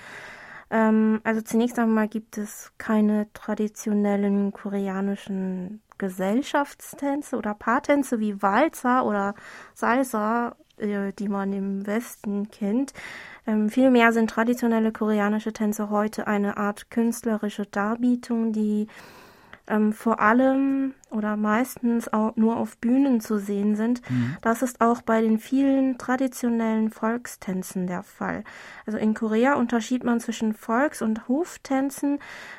Ähm, 0.71 1.21
also 1.25 1.43
zunächst 1.43 1.79
einmal 1.79 2.09
gibt 2.09 2.39
es 2.39 2.73
keine 2.79 3.31
traditionellen 3.35 4.51
koreanischen 4.53 5.83
Gesellschaftstänze 5.99 7.37
oder 7.37 7.53
Paartänze 7.53 8.19
wie 8.19 8.41
Walzer 8.43 9.05
oder 9.05 9.35
Salsa 9.75 10.49
äh, 10.49 10.66
die 10.79 11.29
man 11.29 11.53
im 11.53 11.87
Westen 11.87 12.51
kennt. 12.51 12.93
Ähm, 13.47 13.69
vielmehr 13.69 14.13
sind 14.13 14.31
traditionelle 14.31 14.93
koreanische 14.93 15.53
Tänze 15.53 15.91
heute 15.91 16.27
eine 16.27 16.57
Art 16.57 16.91
künstlerische 16.91 17.67
Darbietung, 17.67 18.53
die 18.53 18.89
ähm, 19.69 19.93
vor 19.93 20.21
allem 20.21 20.95
oder 21.11 21.37
meistens 21.37 22.13
auch 22.13 22.37
nur 22.37 22.57
auf 22.57 22.77
Bühnen 22.79 23.21
zu 23.21 23.39
sehen 23.39 23.77
sind. 23.77 24.09
Mhm. 24.11 24.37
Das 24.43 24.63
ist 24.63 24.81
auch 24.81 25.03
bei 25.03 25.21
den 25.21 25.39
vielen 25.39 25.99
traditionellen 25.99 26.91
Volkstänzen 26.91 27.87
der 27.87 28.03
Fall. 28.03 28.45
Also 28.87 28.99
in 28.99 29.15
Korea 29.15 29.55
unterschied 29.55 30.05
man 30.05 30.21
zwischen 30.21 30.53
Volks- 30.53 31.03
und 31.03 31.29
Hoftänzen, 31.29 32.19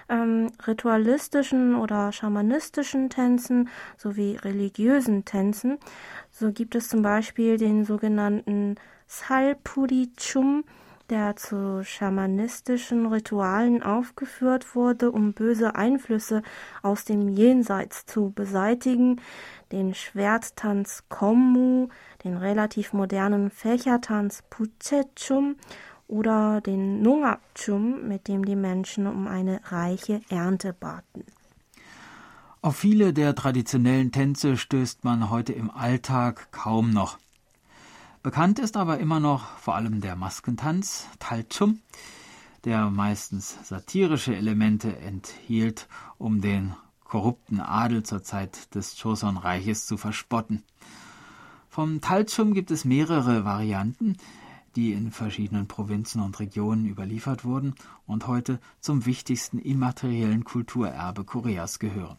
ähm, 0.09 0.51
ritualistischen 0.65 1.75
oder 1.75 2.11
schamanistischen 2.11 3.09
Tänzen 3.09 3.69
sowie 3.97 4.37
religiösen 4.37 5.25
Tänzen. 5.25 5.77
So 6.39 6.51
gibt 6.51 6.75
es 6.75 6.87
zum 6.87 7.01
Beispiel 7.01 7.57
den 7.57 7.83
sogenannten 7.83 8.75
Salpuri-Chum, 9.07 10.65
der 11.09 11.35
zu 11.35 11.83
schamanistischen 11.83 13.07
Ritualen 13.07 13.81
aufgeführt 13.81 14.75
wurde, 14.75 15.11
um 15.11 15.33
böse 15.33 15.73
Einflüsse 15.73 16.43
aus 16.83 17.05
dem 17.05 17.27
Jenseits 17.27 18.05
zu 18.05 18.29
beseitigen, 18.35 19.19
den 19.71 19.95
Schwerttanz 19.95 21.05
Kommu, 21.09 21.87
den 22.23 22.37
relativ 22.37 22.93
modernen 22.93 23.49
Fächertanz 23.49 24.43
Puchechum 24.51 25.55
oder 26.07 26.61
den 26.61 27.01
Nungachum, 27.01 28.07
mit 28.07 28.27
dem 28.27 28.45
die 28.45 28.55
Menschen 28.55 29.07
um 29.07 29.27
eine 29.27 29.59
reiche 29.71 30.21
Ernte 30.29 30.73
baten. 30.73 31.25
Auf 32.67 32.75
viele 32.75 33.13
der 33.13 33.33
traditionellen 33.33 34.11
Tänze 34.11 34.57
stößt 34.57 35.05
man 35.05 35.29
heute 35.29 35.53
im 35.53 35.71
Alltag 35.71 36.51
kaum 36.51 36.91
noch. 36.91 37.17
Bekannt 38.23 38.59
ist 38.59 38.75
aber 38.75 38.99
immer 38.99 39.21
noch 39.21 39.57
vor 39.57 39.75
allem 39.75 40.01
der 40.01 40.17
Maskentanz, 40.17 41.07
Talchum, 41.17 41.79
der 42.65 42.89
meistens 42.89 43.55
satirische 43.63 44.35
Elemente 44.35 44.97
enthielt, 44.97 45.87
um 46.17 46.41
den 46.41 46.75
korrupten 47.05 47.61
Adel 47.61 48.03
zur 48.03 48.21
Zeit 48.21 48.75
des 48.75 49.01
Choson-Reiches 49.01 49.85
zu 49.85 49.95
verspotten. 49.95 50.63
Vom 51.69 52.01
Talchum 52.01 52.53
gibt 52.53 52.71
es 52.71 52.83
mehrere 52.83 53.45
Varianten, 53.45 54.17
die 54.75 54.91
in 54.91 55.11
verschiedenen 55.11 55.69
Provinzen 55.69 56.21
und 56.21 56.37
Regionen 56.41 56.85
überliefert 56.85 57.45
wurden 57.45 57.75
und 58.05 58.27
heute 58.27 58.59
zum 58.81 59.05
wichtigsten 59.05 59.57
immateriellen 59.57 60.43
Kulturerbe 60.43 61.23
Koreas 61.23 61.79
gehören. 61.79 62.17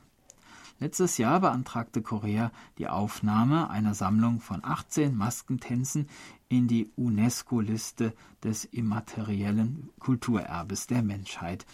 Letztes 0.80 1.18
Jahr 1.18 1.40
beantragte 1.40 2.02
Korea 2.02 2.52
die 2.78 2.86
Aufnahme 2.86 3.68
einer 3.68 3.94
Sammlung 3.94 4.40
von 4.40 4.64
18 4.64 5.16
Maskentänzen 5.16 6.08
in 6.48 6.68
die 6.68 6.90
UNESCO-Liste 6.94 8.12
des 8.44 8.64
immateriellen 8.64 9.90
Kulturerbes 9.98 10.86
der 10.86 11.02
Menschheit. 11.02 11.66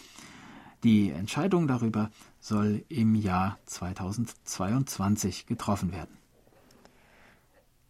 Die 0.84 1.10
Entscheidung 1.10 1.68
darüber 1.68 2.10
soll 2.40 2.84
im 2.88 3.14
Jahr 3.14 3.58
2022 3.66 5.46
getroffen 5.46 5.92
werden. 5.92 6.16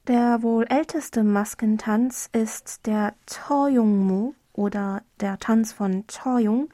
Der 0.09 0.43
wohl 0.43 0.67
älteste 0.69 1.23
Maskentanz 1.23 2.29
ist 2.33 2.87
der 2.87 3.15
Choyungmu 3.27 4.35
oder 4.55 5.03
der 5.21 5.39
Tanz 5.39 5.73
von 5.73 6.05
Choyung, 6.07 6.69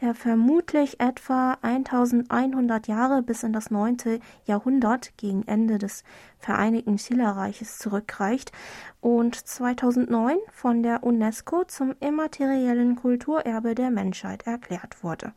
der 0.00 0.14
vermutlich 0.14 1.00
etwa 1.00 1.56
1100 1.62 2.86
Jahre 2.86 3.22
bis 3.22 3.42
in 3.42 3.52
das 3.52 3.70
9. 3.70 4.20
Jahrhundert 4.44 5.16
gegen 5.16 5.42
Ende 5.48 5.78
des 5.78 6.04
Vereinigten 6.38 6.98
Schillerreiches 6.98 7.78
zurückreicht 7.78 8.52
und 9.00 9.34
2009 9.34 10.36
von 10.52 10.82
der 10.82 11.02
UNESCO 11.02 11.64
zum 11.64 11.94
immateriellen 12.00 12.96
Kulturerbe 12.96 13.74
der 13.74 13.90
Menschheit 13.90 14.46
erklärt 14.46 15.02
wurde. 15.02 15.32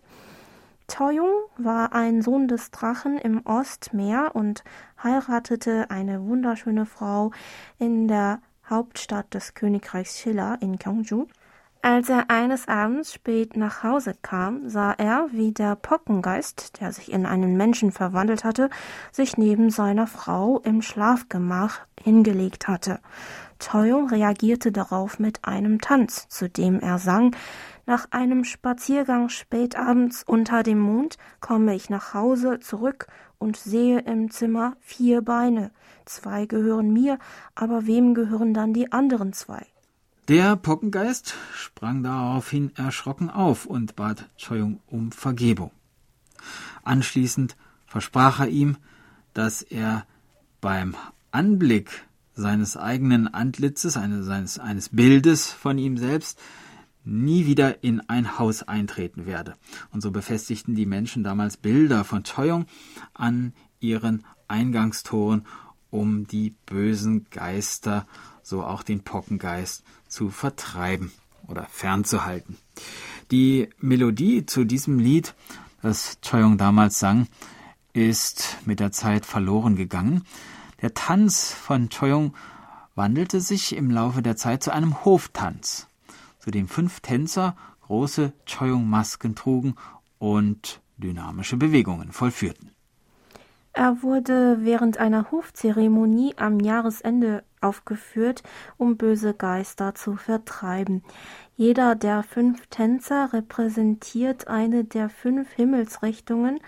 Toyung 0.87 1.31
war 1.57 1.93
ein 1.93 2.21
Sohn 2.21 2.47
des 2.47 2.69
Drachen 2.69 3.17
im 3.17 3.41
Ostmeer 3.45 4.35
und 4.35 4.63
heiratete 5.01 5.89
eine 5.89 6.23
wunderschöne 6.25 6.85
Frau 6.85 7.31
in 7.79 8.07
der 8.07 8.39
Hauptstadt 8.69 9.33
des 9.33 9.53
Königreichs 9.55 10.19
Schiller 10.19 10.57
in 10.61 10.77
Gyeongju. 10.77 11.27
Als 11.87 12.09
er 12.09 12.31
eines 12.31 12.67
Abends 12.67 13.13
spät 13.13 13.55
nach 13.55 13.83
Hause 13.83 14.15
kam, 14.19 14.67
sah 14.67 14.93
er, 14.93 15.27
wie 15.31 15.51
der 15.51 15.75
Pockengeist, 15.75 16.81
der 16.81 16.91
sich 16.91 17.11
in 17.11 17.27
einen 17.27 17.57
Menschen 17.57 17.91
verwandelt 17.91 18.43
hatte, 18.43 18.71
sich 19.11 19.37
neben 19.37 19.69
seiner 19.69 20.07
Frau 20.07 20.59
im 20.61 20.81
Schlafgemach 20.81 21.81
hingelegt 22.01 22.67
hatte. 22.67 23.01
Toyung 23.59 24.09
reagierte 24.09 24.71
darauf 24.71 25.19
mit 25.19 25.45
einem 25.45 25.79
Tanz, 25.79 26.27
zu 26.27 26.49
dem 26.49 26.79
er 26.79 26.97
sang 26.97 27.35
Nach 27.85 28.07
einem 28.09 28.45
Spaziergang 28.45 29.29
spätabends 29.29 30.23
unter 30.23 30.63
dem 30.63 30.79
Mond 30.79 31.19
komme 31.39 31.75
ich 31.75 31.91
nach 31.91 32.15
Hause 32.15 32.59
zurück 32.61 33.05
und 33.37 33.57
sehe 33.57 33.99
im 33.99 34.31
Zimmer 34.31 34.75
vier 34.79 35.21
Beine. 35.21 35.69
Zwei 36.05 36.47
gehören 36.47 36.91
mir, 36.91 37.19
aber 37.53 37.85
wem 37.85 38.15
gehören 38.15 38.55
dann 38.55 38.73
die 38.73 38.91
anderen 38.91 39.33
zwei? 39.33 39.67
Der 40.27 40.55
Pockengeist 40.55 41.35
sprang 41.53 42.01
daraufhin 42.01 42.75
erschrocken 42.75 43.29
auf 43.29 43.67
und 43.67 43.95
bat 43.95 44.27
Choyung 44.43 44.79
um 44.87 45.11
Vergebung. 45.11 45.69
Anschließend 46.83 47.55
versprach 47.85 48.39
er 48.39 48.47
ihm, 48.47 48.77
dass 49.35 49.61
er 49.61 50.07
beim 50.61 50.95
Anblick 51.29 52.07
seines 52.33 52.75
eigenen 52.75 53.27
Antlitzes, 53.27 53.97
eines, 53.97 54.25
seines, 54.25 54.57
eines 54.57 54.89
Bildes 54.89 55.51
von 55.51 55.77
ihm 55.77 55.95
selbst, 55.95 56.39
nie 57.03 57.45
wieder 57.45 57.83
in 57.83 58.01
ein 58.09 58.39
Haus 58.39 58.63
eintreten 58.63 59.27
werde. 59.27 59.53
Und 59.91 60.01
so 60.01 60.09
befestigten 60.09 60.73
die 60.73 60.87
Menschen 60.87 61.23
damals 61.23 61.55
Bilder 61.55 62.03
von 62.03 62.23
Choyong 62.23 62.65
an 63.13 63.53
ihren 63.79 64.25
Eingangstoren, 64.47 65.45
um 65.91 66.25
die 66.25 66.55
bösen 66.65 67.27
Geister, 67.29 68.07
so 68.45 68.63
auch 68.63 68.83
den 68.83 69.01
Pockengeist, 69.01 69.83
zu 70.07 70.29
vertreiben 70.29 71.11
oder 71.47 71.65
fernzuhalten. 71.65 72.57
Die 73.31 73.69
Melodie 73.79 74.45
zu 74.45 74.65
diesem 74.65 74.99
Lied, 74.99 75.33
das 75.81 76.19
Choyong 76.21 76.59
damals 76.59 76.99
sang, 76.99 77.27
ist 77.93 78.57
mit 78.65 78.79
der 78.79 78.91
Zeit 78.91 79.25
verloren 79.25 79.75
gegangen. 79.75 80.23
Der 80.81 80.93
Tanz 80.93 81.53
von 81.53 81.89
Choyong 81.89 82.35
wandelte 82.93 83.41
sich 83.41 83.75
im 83.75 83.89
Laufe 83.89 84.21
der 84.21 84.35
Zeit 84.35 84.61
zu 84.61 84.71
einem 84.71 85.03
Hoftanz, 85.03 85.87
zu 86.39 86.51
dem 86.51 86.67
fünf 86.67 86.99
Tänzer 86.99 87.55
große 87.81 88.31
Choyong-Masken 88.45 89.33
trugen 89.33 89.75
und 90.19 90.81
dynamische 90.97 91.57
Bewegungen 91.57 92.11
vollführten. 92.11 92.75
Er 93.73 94.01
wurde 94.03 94.59
während 94.61 94.99
einer 94.99 95.31
Hofzeremonie 95.31 96.35
am 96.37 96.59
Jahresende 96.61 97.43
aufgeführt, 97.65 98.43
um 98.77 98.97
böse 98.97 99.33
Geister 99.33 99.95
zu 99.95 100.15
vertreiben. 100.15 101.03
Jeder 101.57 101.95
der 101.95 102.23
fünf 102.23 102.67
Tänzer 102.67 103.33
repräsentiert 103.33 104.47
eine 104.47 104.83
der 104.83 105.09
fünf 105.09 105.51
Himmelsrichtungen 105.51 106.59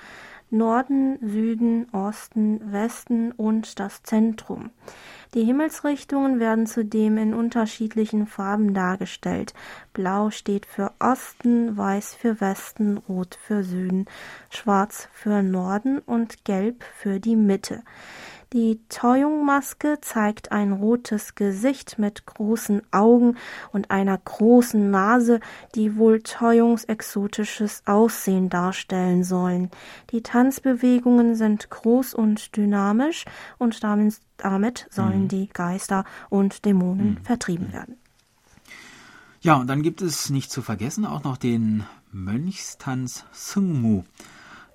Norden, 0.50 1.20
Süden, 1.22 1.89
Osten, 1.92 2.72
Westen 2.72 3.34
und 3.34 3.82
das 3.82 4.01
Zentrum. 4.04 4.70
Die 5.34 5.44
Himmelsrichtungen 5.44 6.39
werden 6.39 6.68
zudem 6.68 7.18
in 7.18 7.34
unterschiedlichen 7.34 8.27
Farben 8.27 8.74
dargestellt. 8.74 9.54
Blau 9.92 10.30
steht 10.30 10.66
für 10.66 10.94
Osten, 11.00 11.75
Weiß 11.75 12.16
für 12.16 12.39
Westen, 12.39 12.98
Rot 12.98 13.38
für 13.42 13.63
Süden, 13.63 14.06
Schwarz 14.50 15.10
für 15.12 15.44
Norden 15.44 16.00
und 16.00 16.46
Gelb 16.46 16.86
für 16.96 17.20
die 17.20 17.36
Mitte. 17.36 17.84
Die 18.54 18.80
Toyung-Maske 18.88 19.98
zeigt 20.00 20.54
ein 20.54 20.72
rotes 20.72 21.36
Gesicht 21.36 22.00
mit 22.00 22.25
großen 22.25 22.82
Augen 22.92 23.36
und 23.74 23.92
einer 23.92 24.18
großen 24.18 24.89
Nase, 24.89 25.42
die 25.75 25.98
wohl 25.98 26.22
Toyungs 26.22 26.86
exotisches 26.86 27.84
Aussehen 27.86 28.50
darstellen 28.50 29.25
sollen. 29.25 29.70
Die 30.12 30.24
Tanzbewegungen 30.24 31.36
sind 31.36 31.70
groß 31.70 32.13
und 32.13 32.56
dynamisch 32.56 33.25
und 33.58 33.84
damit, 33.84 34.22
damit 34.38 34.88
sollen 34.92 35.24
mhm. 35.24 35.27
die 35.27 35.50
Geister 35.50 36.06
und 36.30 36.63
Dämonen 36.63 37.16
mhm. 37.16 37.24
vertrieben 37.25 37.74
werden. 37.74 37.98
Ja, 39.42 39.56
und 39.56 39.68
dann 39.68 39.82
gibt 39.82 40.01
es 40.01 40.30
nicht 40.30 40.51
zu 40.51 40.62
vergessen 40.62 41.06
auch 41.06 41.24
noch 41.24 41.36
den 41.36 41.84
Mönchstanz 42.13 43.25
Sungmu, 43.34 44.04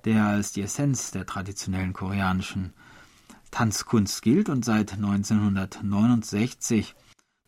der 0.04 0.24
als 0.24 0.52
die 0.52 0.60
Essenz 0.60 1.10
der 1.10 1.24
traditionellen 1.24 1.94
koreanischen 1.94 2.74
Tanzkunst 3.52 4.22
gilt 4.22 4.48
und 4.48 4.64
seit 4.64 4.94
1969 4.94 6.94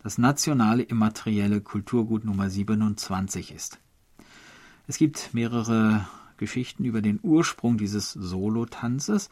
das 0.02 0.18
nationale 0.18 0.82
immaterielle 0.82 1.62
Kulturgut 1.62 2.26
Nummer 2.26 2.50
27 2.50 3.52
ist. 3.52 3.80
Es 4.86 4.98
gibt 4.98 5.32
mehrere 5.32 6.06
Geschichten 6.36 6.84
über 6.84 7.00
den 7.00 7.20
Ursprung 7.22 7.78
dieses 7.78 8.12
Solotanzes, 8.12 9.30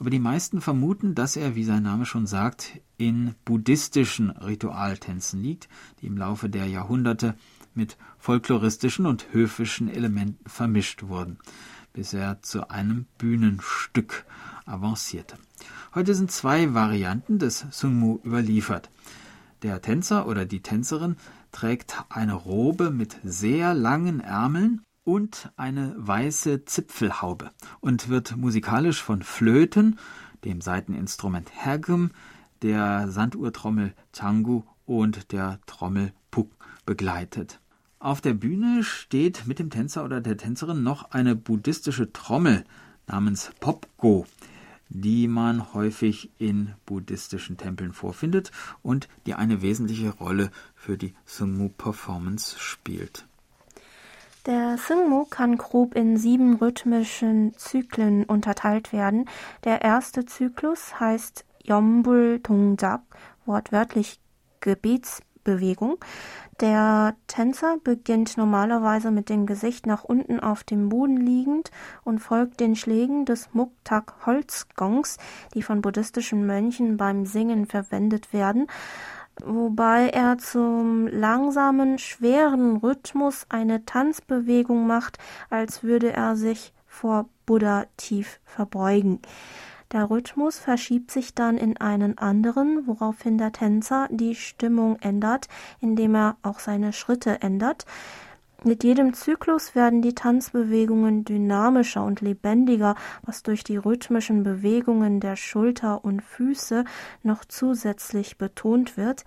aber 0.00 0.10
die 0.10 0.18
meisten 0.18 0.60
vermuten, 0.60 1.14
dass 1.14 1.36
er, 1.36 1.54
wie 1.54 1.62
sein 1.62 1.84
Name 1.84 2.06
schon 2.06 2.26
sagt, 2.26 2.80
in 2.96 3.36
buddhistischen 3.44 4.30
Ritualtänzen 4.30 5.40
liegt, 5.40 5.68
die 6.00 6.06
im 6.06 6.18
Laufe 6.18 6.48
der 6.48 6.66
Jahrhunderte 6.66 7.36
mit 7.74 7.96
folkloristischen 8.18 9.06
und 9.06 9.32
höfischen 9.32 9.88
Elementen 9.88 10.44
vermischt 10.48 11.04
wurden, 11.04 11.38
bis 11.92 12.14
er 12.14 12.42
zu 12.42 12.68
einem 12.68 13.06
Bühnenstück 13.16 14.26
avancierte. 14.68 15.36
Heute 15.94 16.14
sind 16.14 16.30
zwei 16.30 16.74
Varianten 16.74 17.38
des 17.38 17.66
Sungmu 17.70 18.18
überliefert. 18.24 18.90
Der 19.62 19.80
Tänzer 19.80 20.26
oder 20.26 20.44
die 20.44 20.62
Tänzerin 20.62 21.16
trägt 21.50 22.04
eine 22.08 22.34
Robe 22.34 22.90
mit 22.90 23.16
sehr 23.24 23.74
langen 23.74 24.20
Ärmeln 24.20 24.82
und 25.04 25.50
eine 25.56 25.94
weiße 25.96 26.64
Zipfelhaube 26.66 27.50
und 27.80 28.08
wird 28.08 28.36
musikalisch 28.36 29.02
von 29.02 29.22
Flöten, 29.22 29.98
dem 30.44 30.60
Saiteninstrument 30.60 31.50
Hergum, 31.54 32.10
der 32.62 33.08
Sanduhrtrommel 33.08 33.94
Changu 34.12 34.62
und 34.84 35.32
der 35.32 35.60
Trommel 35.66 36.12
Puk 36.30 36.50
begleitet. 36.84 37.60
Auf 37.98 38.20
der 38.20 38.34
Bühne 38.34 38.84
steht 38.84 39.46
mit 39.46 39.58
dem 39.58 39.70
Tänzer 39.70 40.04
oder 40.04 40.20
der 40.20 40.36
Tänzerin 40.36 40.82
noch 40.82 41.10
eine 41.10 41.34
buddhistische 41.34 42.12
Trommel 42.12 42.64
namens 43.06 43.50
Popgo, 43.60 44.26
die 44.88 45.28
man 45.28 45.74
häufig 45.74 46.30
in 46.38 46.74
buddhistischen 46.86 47.56
Tempeln 47.56 47.92
vorfindet 47.92 48.50
und 48.82 49.08
die 49.26 49.34
eine 49.34 49.62
wesentliche 49.62 50.10
Rolle 50.10 50.50
für 50.74 50.96
die 50.96 51.14
Sungmu-Performance 51.26 52.58
spielt. 52.58 53.26
Der 54.46 54.78
Sungmu 54.78 55.26
kann 55.26 55.58
grob 55.58 55.94
in 55.94 56.16
sieben 56.16 56.56
rhythmischen 56.56 57.52
Zyklen 57.58 58.24
unterteilt 58.24 58.92
werden. 58.92 59.28
Der 59.64 59.82
erste 59.82 60.24
Zyklus 60.24 60.98
heißt 60.98 61.44
Yombul 61.62 62.38
Dongjak, 62.38 63.02
wortwörtlich 63.44 64.18
Gebetsbewegung. 64.60 65.98
Der 66.60 67.14
Tänzer 67.28 67.76
beginnt 67.84 68.36
normalerweise 68.36 69.12
mit 69.12 69.28
dem 69.28 69.46
Gesicht 69.46 69.86
nach 69.86 70.02
unten 70.02 70.40
auf 70.40 70.64
dem 70.64 70.88
Boden 70.88 71.16
liegend 71.16 71.70
und 72.02 72.18
folgt 72.18 72.58
den 72.58 72.74
Schlägen 72.74 73.24
des 73.24 73.50
Muktak 73.52 74.26
Holzgongs, 74.26 75.18
die 75.54 75.62
von 75.62 75.82
buddhistischen 75.82 76.46
Mönchen 76.46 76.96
beim 76.96 77.26
Singen 77.26 77.66
verwendet 77.66 78.32
werden, 78.32 78.66
wobei 79.44 80.08
er 80.08 80.38
zum 80.38 81.06
langsamen, 81.06 81.98
schweren 81.98 82.78
Rhythmus 82.78 83.46
eine 83.48 83.84
Tanzbewegung 83.84 84.84
macht, 84.84 85.18
als 85.50 85.84
würde 85.84 86.12
er 86.12 86.34
sich 86.34 86.72
vor 86.88 87.28
Buddha 87.46 87.86
tief 87.96 88.40
verbeugen. 88.44 89.20
Der 89.90 90.10
Rhythmus 90.10 90.58
verschiebt 90.58 91.10
sich 91.10 91.34
dann 91.34 91.56
in 91.56 91.78
einen 91.78 92.18
anderen, 92.18 92.86
woraufhin 92.86 93.38
der 93.38 93.52
Tänzer 93.52 94.06
die 94.10 94.34
Stimmung 94.34 94.98
ändert, 95.00 95.48
indem 95.80 96.14
er 96.14 96.36
auch 96.42 96.58
seine 96.58 96.92
Schritte 96.92 97.40
ändert. 97.40 97.86
Mit 98.64 98.84
jedem 98.84 99.14
Zyklus 99.14 99.74
werden 99.74 100.02
die 100.02 100.14
Tanzbewegungen 100.14 101.24
dynamischer 101.24 102.04
und 102.04 102.20
lebendiger, 102.20 102.96
was 103.22 103.42
durch 103.42 103.64
die 103.64 103.76
rhythmischen 103.76 104.42
Bewegungen 104.42 105.20
der 105.20 105.36
Schulter 105.36 106.04
und 106.04 106.22
Füße 106.22 106.84
noch 107.22 107.46
zusätzlich 107.46 108.36
betont 108.36 108.96
wird. 108.96 109.24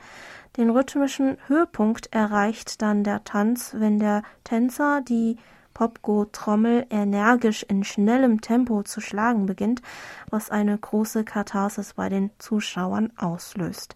Den 0.58 0.70
rhythmischen 0.70 1.38
Höhepunkt 1.48 2.14
erreicht 2.14 2.82
dann 2.84 3.04
der 3.04 3.24
Tanz, 3.24 3.74
wenn 3.78 4.00
der 4.00 4.22
Tänzer 4.44 5.02
die 5.02 5.38
Popgo-Trommel 5.74 6.86
energisch 6.90 7.64
in 7.64 7.84
schnellem 7.84 8.42
Tempo 8.42 8.84
zu 8.84 9.02
schlagen 9.02 9.46
beginnt, 9.46 9.82
was 10.30 10.50
eine 10.50 10.78
große 10.78 11.24
Katharsis 11.24 11.94
bei 11.94 12.10
den 12.10 12.32
Zuschauern 12.40 13.12
auslöst. 13.18 13.96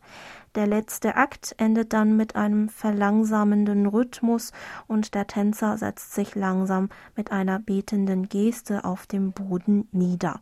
Der 0.55 0.67
letzte 0.67 1.15
Akt 1.17 1.53
endet 1.57 1.91
dann 1.91 2.15
mit 2.15 2.37
einem 2.37 2.69
verlangsamenden 2.69 3.85
Rhythmus 3.87 4.53
und 4.87 5.13
der 5.13 5.27
Tänzer 5.27 5.77
setzt 5.77 6.13
sich 6.13 6.33
langsam 6.35 6.89
mit 7.15 7.31
einer 7.31 7.59
betenden 7.59 8.29
Geste 8.29 8.85
auf 8.85 9.05
dem 9.05 9.33
Boden 9.33 9.89
nieder. 9.91 10.39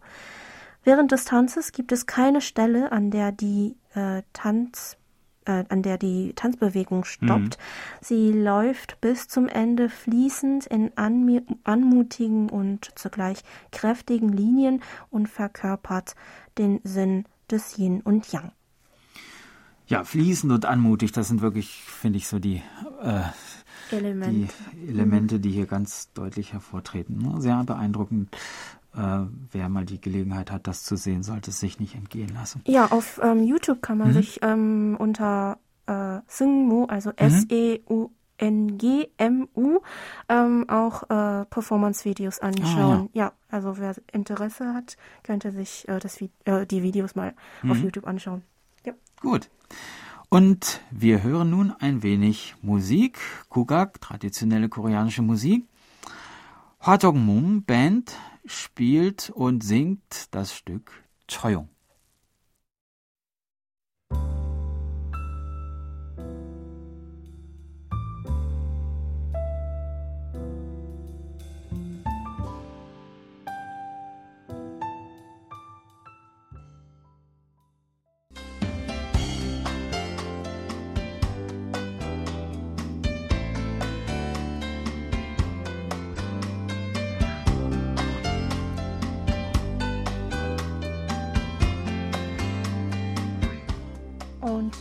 Während 0.83 1.11
des 1.11 1.25
Tanzes 1.25 1.71
gibt 1.71 1.91
es 1.91 2.05
keine 2.05 2.41
Stelle, 2.41 2.91
an 2.91 3.09
der 3.09 3.31
die 3.31 3.75
äh, 3.95 4.21
Tanz 4.33 4.97
äh, 5.45 5.63
an 5.69 5.81
der 5.81 5.97
die 5.97 6.33
Tanzbewegung 6.35 7.05
stoppt. 7.05 7.57
Mhm. 7.57 8.01
Sie 8.01 8.31
läuft 8.31 8.99
bis 9.01 9.27
zum 9.27 9.47
Ende 9.47 9.89
fließend 9.89 10.65
in 10.67 10.91
anmutigen 10.95 12.49
und 12.49 12.91
zugleich 12.95 13.43
kräftigen 13.71 14.29
Linien 14.29 14.81
und 15.09 15.29
verkörpert 15.29 16.15
den 16.57 16.79
Sinn 16.83 17.25
des 17.49 17.77
Yin 17.77 18.01
und 18.01 18.31
Yang. 18.31 18.51
Ja, 19.87 20.03
fließend 20.03 20.51
und 20.51 20.65
anmutig, 20.65 21.11
das 21.11 21.27
sind 21.27 21.41
wirklich, 21.41 21.83
finde 21.83 22.17
ich, 22.17 22.27
so 22.27 22.39
die, 22.39 22.63
äh, 23.01 23.21
Element. 23.91 24.49
die 24.73 24.87
Elemente, 24.87 25.39
die 25.39 25.51
hier 25.51 25.65
ganz 25.65 26.11
deutlich 26.13 26.53
hervortreten. 26.53 27.17
Ne? 27.17 27.41
Sehr 27.41 27.63
beeindruckend 27.63 28.35
wer 28.93 29.69
mal 29.69 29.85
die 29.85 29.99
Gelegenheit 29.99 30.51
hat, 30.51 30.67
das 30.67 30.83
zu 30.83 30.95
sehen, 30.95 31.23
sollte 31.23 31.49
es 31.49 31.59
sich 31.59 31.79
nicht 31.79 31.95
entgehen 31.95 32.33
lassen. 32.33 32.61
Ja, 32.67 32.87
auf 32.87 33.19
ähm, 33.23 33.43
YouTube 33.43 33.81
kann 33.81 33.97
man 33.97 34.09
mhm. 34.09 34.13
sich 34.13 34.39
ähm, 34.43 34.95
unter 34.99 35.57
äh, 35.87 36.19
Sungmu, 36.27 36.85
also 36.85 37.09
mhm. 37.09 37.15
S-E-U 37.17 38.09
NGMU 38.41 39.79
ähm, 40.27 40.69
auch 40.69 41.03
äh, 41.03 41.45
Performance-Videos 41.45 42.39
anschauen. 42.39 43.09
Ah, 43.09 43.09
ja. 43.13 43.25
ja. 43.25 43.31
also 43.49 43.77
wer 43.77 43.95
Interesse 44.11 44.73
hat, 44.73 44.97
könnte 45.23 45.51
sich 45.51 45.87
äh, 45.87 45.99
das, 45.99 46.19
äh, 46.45 46.65
die 46.65 46.83
Videos 46.83 47.15
mal 47.15 47.33
mhm. 47.61 47.71
auf 47.71 47.77
YouTube 47.77 48.07
anschauen. 48.07 48.41
Ja. 48.85 48.93
Gut. 49.21 49.49
Und 50.29 50.81
wir 50.89 51.21
hören 51.21 51.51
nun 51.51 51.73
ein 51.79 52.01
wenig 52.01 52.55
Musik, 52.61 53.19
Kugak, 53.49 54.01
traditionelle 54.01 54.67
koreanische 54.67 55.21
Musik. 55.21 55.67
Hwajongmum 56.79 57.63
Band 57.63 58.13
spielt 58.45 59.29
und 59.29 59.63
singt 59.63 60.27
das 60.31 60.55
Stück 60.55 61.03
Choyong. 61.27 61.72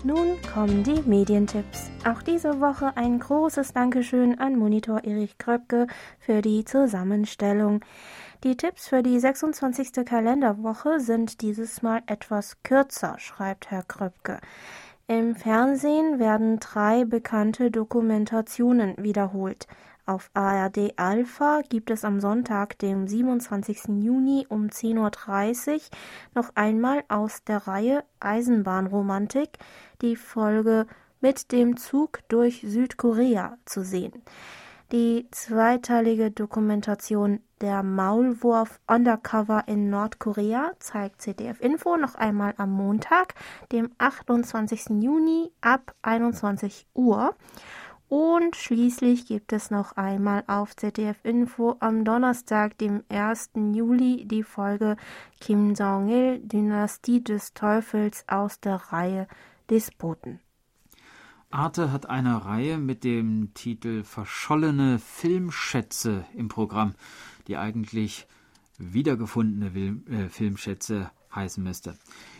Nun 0.04 0.36
kommen 0.52 0.82
die 0.82 1.00
Medientipps. 1.02 1.88
Auch 2.04 2.22
diese 2.22 2.60
Woche 2.60 2.96
ein 2.96 3.20
großes 3.20 3.72
Dankeschön 3.72 4.36
an 4.40 4.56
Monitor 4.56 5.04
Erich 5.04 5.38
Kröpke 5.38 5.86
für 6.18 6.42
die 6.42 6.64
Zusammenstellung. 6.64 7.84
Die 8.42 8.56
Tipps 8.56 8.88
für 8.88 9.04
die 9.04 9.20
26. 9.20 10.04
Kalenderwoche 10.04 10.98
sind 10.98 11.40
dieses 11.40 11.82
Mal 11.82 12.02
etwas 12.06 12.60
kürzer, 12.64 13.14
schreibt 13.20 13.70
Herr 13.70 13.84
Kröpke. 13.84 14.40
Im 15.06 15.36
Fernsehen 15.36 16.18
werden 16.18 16.58
drei 16.58 17.04
bekannte 17.04 17.70
Dokumentationen 17.70 18.96
wiederholt. 18.98 19.68
Auf 20.04 20.32
ARD 20.34 20.94
Alpha 20.96 21.60
gibt 21.68 21.88
es 21.88 22.04
am 22.04 22.18
Sonntag, 22.18 22.76
dem 22.80 23.06
27. 23.06 23.84
Juni 24.00 24.46
um 24.48 24.66
10.30 24.66 25.74
Uhr 25.74 25.80
noch 26.34 26.50
einmal 26.56 27.04
aus 27.08 27.44
der 27.44 27.68
Reihe 27.68 28.02
Eisenbahnromantik 28.18 29.58
die 30.02 30.16
Folge 30.16 30.86
mit 31.20 31.52
dem 31.52 31.76
Zug 31.76 32.20
durch 32.28 32.62
Südkorea 32.66 33.56
zu 33.64 33.84
sehen. 33.84 34.22
Die 34.90 35.26
zweiteilige 35.30 36.30
Dokumentation 36.30 37.40
Der 37.62 37.82
Maulwurf 37.82 38.78
Undercover 38.86 39.64
in 39.66 39.88
Nordkorea 39.88 40.72
zeigt 40.80 41.22
ZDF 41.22 41.60
Info 41.60 41.96
noch 41.96 42.14
einmal 42.16 42.52
am 42.58 42.72
Montag, 42.72 43.34
dem 43.70 43.90
28. 43.96 45.00
Juni 45.00 45.50
ab 45.62 45.94
21 46.02 46.88
Uhr. 46.92 47.34
Und 48.10 48.56
schließlich 48.56 49.24
gibt 49.24 49.54
es 49.54 49.70
noch 49.70 49.96
einmal 49.96 50.44
auf 50.46 50.76
ZDF 50.76 51.24
Info 51.24 51.76
am 51.80 52.04
Donnerstag, 52.04 52.76
dem 52.76 53.02
1. 53.08 53.52
Juli, 53.72 54.26
die 54.26 54.42
Folge 54.42 54.98
Kim 55.40 55.72
Jong-il, 55.72 56.40
Dynastie 56.40 57.24
des 57.24 57.54
Teufels 57.54 58.26
aus 58.28 58.60
der 58.60 58.74
Reihe 58.92 59.26
Despoten. 59.70 60.40
Arte 61.50 61.92
hat 61.92 62.08
eine 62.08 62.44
Reihe 62.44 62.78
mit 62.78 63.04
dem 63.04 63.52
Titel 63.52 64.04
Verschollene 64.04 64.98
Filmschätze 64.98 66.24
im 66.34 66.48
Programm, 66.48 66.94
die 67.46 67.58
eigentlich 67.58 68.26
wiedergefundene 68.78 70.02
äh, 70.10 70.28
Filmschätze 70.28 71.10
heißen 71.34 71.62
müsste. 71.62 71.98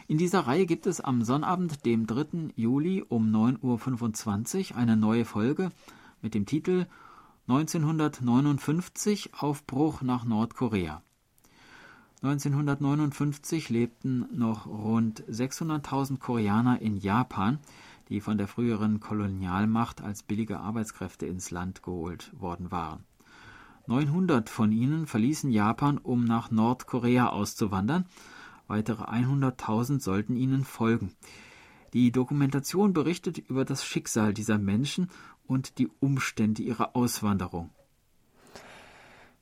In 0.09 0.19
dieser 0.19 0.41
Reihe 0.41 0.67
gibt 0.67 0.87
es 0.87 1.01
am 1.01 1.23
Sonnabend, 1.23 1.85
dem 1.85 2.07
3. 2.07 2.53
Juli 2.57 3.05
um 3.07 3.31
9.25 3.31 4.73
Uhr 4.73 4.77
eine 4.77 4.97
neue 4.97 5.25
Folge 5.25 5.71
mit 6.21 6.35
dem 6.35 6.47
Titel 6.47 6.87
1959 7.49 9.35
Aufbruch 9.35 10.03
nach 10.03 10.25
Nordkorea. 10.25 11.03
1959 12.23 13.69
lebten 13.69 14.27
noch 14.33 14.67
rund 14.67 15.25
600.000 15.25 16.19
Koreaner 16.19 16.81
in 16.81 16.97
Japan, 16.97 17.59
die 18.09 18.21
von 18.21 18.39
der 18.39 18.49
früheren 18.49 19.01
Kolonialmacht 19.01 20.01
als 20.03 20.23
billige 20.23 20.61
Arbeitskräfte 20.61 21.27
ins 21.27 21.51
Land 21.51 21.83
geholt 21.83 22.33
worden 22.39 22.71
waren. 22.71 23.05
900 23.89 24.49
von 24.49 24.71
ihnen 24.71 25.07
verließen 25.07 25.51
Japan, 25.51 25.99
um 25.99 26.25
nach 26.25 26.51
Nordkorea 26.51 27.31
auszuwandern, 27.31 28.07
Weitere 28.73 29.03
100.000 29.05 30.01
sollten 30.01 30.35
ihnen 30.35 30.65
folgen. 30.65 31.13
Die 31.93 32.11
Dokumentation 32.11 32.95
berichtet 32.95 33.37
über 33.37 33.67
das 33.67 33.85
Schicksal 33.85 34.33
dieser 34.33 34.57
Menschen 34.57 35.11
und 35.47 35.79
die 35.79 35.91
Umstände 36.01 36.63
ihrer 36.63 36.97
Auswanderung. 36.97 37.69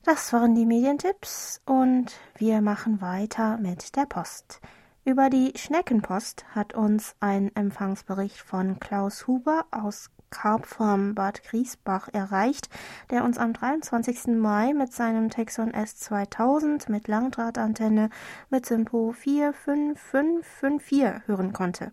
Das 0.03 0.33
waren 0.33 0.55
die 0.55 0.65
Medientipps 0.65 1.61
und 1.63 2.07
wir 2.35 2.61
machen 2.61 3.01
weiter 3.01 3.57
mit 3.57 3.95
der 3.95 4.07
Post. 4.07 4.59
Über 5.05 5.29
die 5.29 5.53
Schneckenpost 5.55 6.43
hat 6.55 6.73
uns 6.73 7.15
ein 7.19 7.55
Empfangsbericht 7.55 8.37
von 8.37 8.79
Klaus 8.79 9.27
Huber 9.27 9.67
aus 9.69 10.09
Karp 10.31 10.65
vom 10.65 11.13
Bad 11.13 11.43
Griesbach 11.43 12.09
erreicht, 12.11 12.67
der 13.11 13.23
uns 13.23 13.37
am 13.37 13.53
23. 13.53 14.39
Mai 14.39 14.73
mit 14.73 14.91
seinem 14.91 15.29
Texon 15.29 15.71
S2000 15.71 16.89
mit 16.89 17.07
Langdrahtantenne 17.07 18.09
mit 18.49 18.65
Simpo 18.65 19.11
45554 19.11 21.27
hören 21.27 21.53
konnte. 21.53 21.91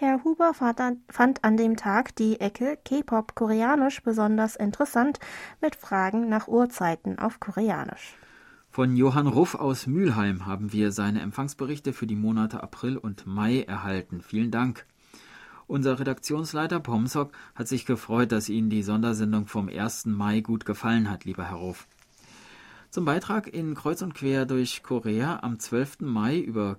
Herr 0.00 0.22
Huber 0.22 0.54
fand 0.54 1.44
an 1.44 1.56
dem 1.56 1.76
Tag 1.76 2.14
die 2.14 2.38
Ecke 2.38 2.78
K-Pop 2.84 3.34
Koreanisch 3.34 4.00
besonders 4.00 4.54
interessant 4.54 5.18
mit 5.60 5.74
Fragen 5.74 6.28
nach 6.28 6.46
Uhrzeiten 6.46 7.18
auf 7.18 7.40
Koreanisch. 7.40 8.16
Von 8.70 8.94
Johann 8.94 9.26
Ruff 9.26 9.56
aus 9.56 9.88
Mülheim 9.88 10.46
haben 10.46 10.72
wir 10.72 10.92
seine 10.92 11.20
Empfangsberichte 11.20 11.92
für 11.92 12.06
die 12.06 12.14
Monate 12.14 12.62
April 12.62 12.96
und 12.96 13.26
Mai 13.26 13.62
erhalten. 13.62 14.22
Vielen 14.22 14.52
Dank. 14.52 14.86
Unser 15.66 15.98
Redaktionsleiter 15.98 16.78
Pomsok 16.78 17.32
hat 17.56 17.66
sich 17.66 17.84
gefreut, 17.84 18.30
dass 18.30 18.48
Ihnen 18.48 18.70
die 18.70 18.84
Sondersendung 18.84 19.48
vom 19.48 19.68
1. 19.68 20.06
Mai 20.06 20.42
gut 20.42 20.64
gefallen 20.64 21.10
hat, 21.10 21.24
lieber 21.24 21.42
Herr 21.42 21.56
Ruf. 21.56 21.88
Zum 22.90 23.04
Beitrag 23.04 23.48
in 23.48 23.74
Kreuz 23.74 24.00
und 24.00 24.14
Quer 24.14 24.46
durch 24.46 24.84
Korea 24.84 25.40
am 25.42 25.58
12. 25.58 26.02
Mai 26.02 26.38
über 26.38 26.76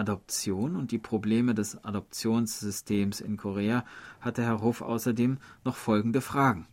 Kinderadoption 0.00 0.76
und 0.76 0.92
die 0.92 0.98
Probleme 0.98 1.54
des 1.54 1.84
Adoptionssystems 1.84 3.20
in 3.20 3.36
Korea 3.36 3.84
hatte 4.20 4.42
Herr 4.42 4.54
Ruff 4.54 4.80
außerdem 4.80 5.38
noch 5.64 5.76
folgende 5.76 6.22
Fragen. 6.22 6.66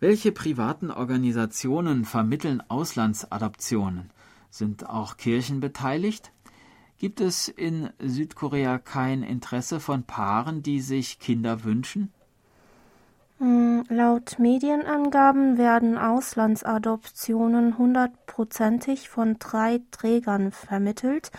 Welche 0.00 0.32
privaten 0.32 0.90
Organisationen 0.90 2.04
vermitteln 2.04 2.62
Auslandsadoptionen? 2.68 4.10
Sind 4.50 4.88
auch 4.88 5.16
Kirchen 5.16 5.60
beteiligt? 5.60 6.32
Gibt 6.98 7.20
es 7.20 7.48
in 7.48 7.90
Südkorea 8.00 8.78
kein 8.78 9.22
Interesse 9.22 9.78
von 9.78 10.02
Paaren, 10.02 10.62
die 10.62 10.80
sich 10.80 11.20
Kinder 11.20 11.62
wünschen? 11.64 12.12
Hm, 13.38 13.84
laut 13.88 14.38
Medienangaben 14.38 15.58
werden 15.58 15.96
Auslandsadoptionen 15.98 17.78
hundertprozentig 17.78 19.08
von 19.08 19.38
drei 19.38 19.80
Trägern 19.90 20.52
vermittelt: 20.52 21.30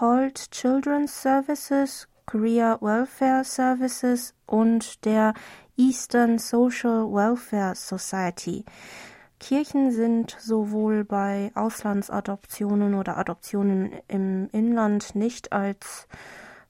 Holt 0.00 0.52
Children's 0.52 1.22
Services, 1.22 2.06
Korea 2.24 2.78
Welfare 2.80 3.42
Services 3.42 4.32
und 4.46 5.04
der 5.04 5.34
Eastern 5.76 6.38
Social 6.38 7.10
Welfare 7.12 7.74
Society. 7.74 8.64
Kirchen 9.40 9.90
sind 9.90 10.36
sowohl 10.38 11.04
bei 11.04 11.50
Auslandsadoptionen 11.56 12.94
oder 12.94 13.18
Adoptionen 13.18 13.90
im 14.06 14.48
Inland 14.52 15.16
nicht 15.16 15.52
als 15.52 16.06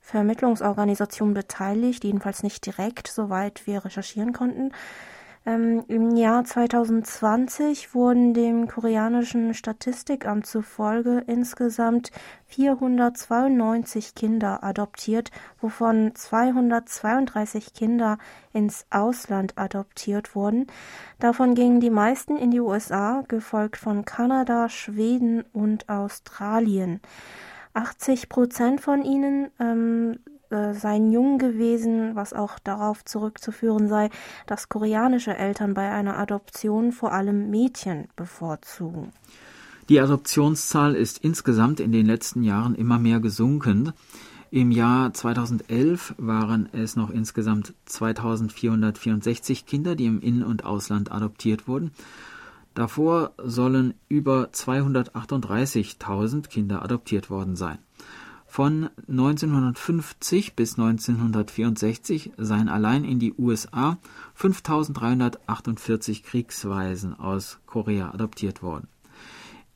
Vermittlungsorganisation 0.00 1.34
beteiligt, 1.34 2.04
jedenfalls 2.04 2.42
nicht 2.42 2.64
direkt, 2.64 3.08
soweit 3.08 3.66
wir 3.66 3.84
recherchieren 3.84 4.32
konnten. 4.32 4.72
Ähm, 5.48 5.82
Im 5.88 6.14
Jahr 6.14 6.44
2020 6.44 7.94
wurden 7.94 8.34
dem 8.34 8.68
koreanischen 8.68 9.54
Statistikamt 9.54 10.44
zufolge 10.44 11.24
insgesamt 11.26 12.10
492 12.48 14.14
Kinder 14.14 14.62
adoptiert, 14.62 15.30
wovon 15.58 16.14
232 16.14 17.72
Kinder 17.72 18.18
ins 18.52 18.84
Ausland 18.90 19.56
adoptiert 19.56 20.34
wurden. 20.34 20.66
Davon 21.18 21.54
gingen 21.54 21.80
die 21.80 21.88
meisten 21.88 22.36
in 22.36 22.50
die 22.50 22.60
USA, 22.60 23.24
gefolgt 23.26 23.78
von 23.78 24.04
Kanada, 24.04 24.68
Schweden 24.68 25.44
und 25.54 25.88
Australien. 25.88 27.00
80 27.72 28.28
Prozent 28.28 28.82
von 28.82 29.02
ihnen 29.02 29.50
ähm, 29.58 30.18
äh, 30.50 30.72
seien 30.74 31.12
jung 31.12 31.38
gewesen, 31.38 32.14
was 32.14 32.32
auch 32.32 32.58
darauf 32.58 33.04
zurückzuführen 33.04 33.88
sei, 33.88 34.10
dass 34.46 34.68
koreanische 34.68 35.36
Eltern 35.36 35.74
bei 35.74 35.90
einer 35.90 36.18
Adoption 36.18 36.92
vor 36.92 37.12
allem 37.12 37.50
Mädchen 37.50 38.08
bevorzugen. 38.16 39.12
Die 39.88 40.00
Adoptionszahl 40.00 40.94
ist 40.94 41.18
insgesamt 41.24 41.80
in 41.80 41.92
den 41.92 42.06
letzten 42.06 42.42
Jahren 42.42 42.74
immer 42.74 42.98
mehr 42.98 43.20
gesunken. 43.20 43.92
Im 44.50 44.70
Jahr 44.70 45.12
2011 45.12 46.14
waren 46.16 46.68
es 46.72 46.96
noch 46.96 47.10
insgesamt 47.10 47.74
2464 47.86 49.66
Kinder, 49.66 49.94
die 49.94 50.06
im 50.06 50.20
In- 50.20 50.42
und 50.42 50.64
Ausland 50.64 51.12
adoptiert 51.12 51.68
wurden. 51.68 51.90
Davor 52.74 53.32
sollen 53.42 53.94
über 54.08 54.50
238.000 54.52 56.48
Kinder 56.48 56.82
adoptiert 56.82 57.28
worden 57.28 57.56
sein. 57.56 57.78
Von 58.58 58.90
1950 59.06 60.56
bis 60.56 60.80
1964 60.80 62.32
seien 62.38 62.68
allein 62.68 63.04
in 63.04 63.20
die 63.20 63.32
USA 63.34 63.98
5348 64.34 66.24
Kriegsweisen 66.24 67.14
aus 67.14 67.60
Korea 67.66 68.12
adoptiert 68.12 68.60
worden. 68.60 68.88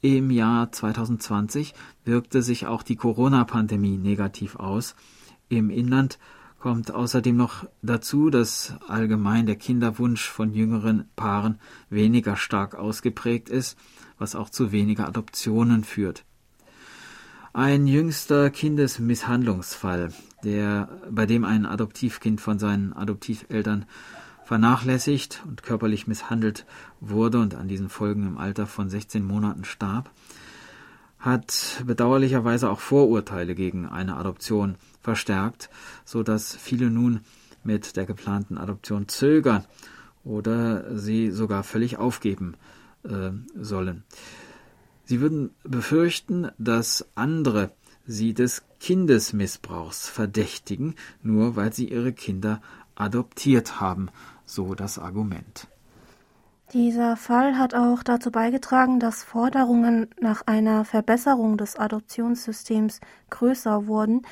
Im 0.00 0.32
Jahr 0.32 0.72
2020 0.72 1.74
wirkte 2.04 2.42
sich 2.42 2.66
auch 2.66 2.82
die 2.82 2.96
Corona-Pandemie 2.96 3.98
negativ 3.98 4.56
aus. 4.56 4.96
Im 5.48 5.70
Inland 5.70 6.18
kommt 6.58 6.90
außerdem 6.90 7.36
noch 7.36 7.64
dazu, 7.82 8.30
dass 8.30 8.74
allgemein 8.88 9.46
der 9.46 9.54
Kinderwunsch 9.54 10.28
von 10.28 10.54
jüngeren 10.54 11.04
Paaren 11.14 11.60
weniger 11.88 12.34
stark 12.34 12.74
ausgeprägt 12.74 13.48
ist, 13.48 13.78
was 14.18 14.34
auch 14.34 14.50
zu 14.50 14.72
weniger 14.72 15.06
Adoptionen 15.06 15.84
führt. 15.84 16.24
Ein 17.54 17.86
jüngster 17.86 18.48
Kindesmisshandlungsfall, 18.48 20.08
der, 20.42 20.88
bei 21.10 21.26
dem 21.26 21.44
ein 21.44 21.66
Adoptivkind 21.66 22.40
von 22.40 22.58
seinen 22.58 22.94
Adoptiveltern 22.94 23.84
vernachlässigt 24.46 25.42
und 25.46 25.62
körperlich 25.62 26.06
misshandelt 26.06 26.64
wurde 27.00 27.40
und 27.40 27.54
an 27.54 27.68
diesen 27.68 27.90
Folgen 27.90 28.26
im 28.26 28.38
Alter 28.38 28.66
von 28.66 28.88
16 28.88 29.22
Monaten 29.22 29.64
starb, 29.64 30.10
hat 31.18 31.82
bedauerlicherweise 31.84 32.70
auch 32.70 32.80
Vorurteile 32.80 33.54
gegen 33.54 33.86
eine 33.86 34.16
Adoption 34.16 34.76
verstärkt, 35.02 35.68
so 36.06 36.22
dass 36.22 36.56
viele 36.56 36.88
nun 36.88 37.20
mit 37.64 37.96
der 37.96 38.06
geplanten 38.06 38.56
Adoption 38.56 39.08
zögern 39.08 39.66
oder 40.24 40.96
sie 40.98 41.30
sogar 41.30 41.64
völlig 41.64 41.98
aufgeben 41.98 42.54
äh, 43.04 43.30
sollen. 43.54 44.04
Sie 45.04 45.20
würden 45.20 45.50
befürchten, 45.64 46.50
dass 46.58 47.06
andere 47.14 47.70
sie 48.06 48.34
des 48.34 48.62
Kindesmissbrauchs 48.80 50.08
verdächtigen, 50.08 50.94
nur 51.22 51.56
weil 51.56 51.72
sie 51.72 51.88
ihre 51.88 52.12
Kinder 52.12 52.60
adoptiert 52.94 53.80
haben, 53.80 54.08
so 54.44 54.74
das 54.74 54.98
Argument. 54.98 55.68
Dieser 56.72 57.16
Fall 57.16 57.58
hat 57.58 57.74
auch 57.74 58.02
dazu 58.02 58.30
beigetragen, 58.30 58.98
dass 58.98 59.22
Forderungen 59.22 60.08
nach 60.18 60.46
einer 60.46 60.86
Verbesserung 60.86 61.58
des 61.58 61.76
Adoptionssystems 61.76 63.00
größer 63.28 63.86
wurden. 63.86 64.22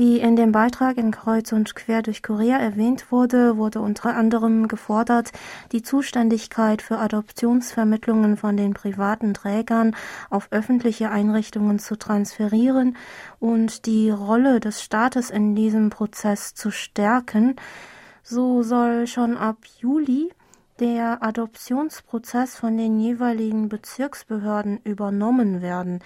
Wie 0.00 0.18
in 0.18 0.34
dem 0.34 0.50
Beitrag 0.50 0.96
in 0.96 1.10
Kreuz 1.10 1.52
und 1.52 1.74
Quer 1.74 2.00
durch 2.00 2.22
Korea 2.22 2.56
erwähnt 2.56 3.12
wurde, 3.12 3.58
wurde 3.58 3.82
unter 3.82 4.16
anderem 4.16 4.66
gefordert, 4.66 5.30
die 5.72 5.82
Zuständigkeit 5.82 6.80
für 6.80 6.96
Adoptionsvermittlungen 6.96 8.38
von 8.38 8.56
den 8.56 8.72
privaten 8.72 9.34
Trägern 9.34 9.94
auf 10.30 10.48
öffentliche 10.52 11.10
Einrichtungen 11.10 11.78
zu 11.78 11.96
transferieren 11.98 12.96
und 13.40 13.84
die 13.84 14.08
Rolle 14.08 14.58
des 14.58 14.82
Staates 14.82 15.28
in 15.28 15.54
diesem 15.54 15.90
Prozess 15.90 16.54
zu 16.54 16.70
stärken. 16.70 17.56
So 18.22 18.62
soll 18.62 19.06
schon 19.06 19.36
ab 19.36 19.58
Juli 19.80 20.32
der 20.78 21.22
Adoptionsprozess 21.22 22.56
von 22.56 22.78
den 22.78 22.98
jeweiligen 23.00 23.68
Bezirksbehörden 23.68 24.80
übernommen 24.82 25.60
werden. 25.60 26.00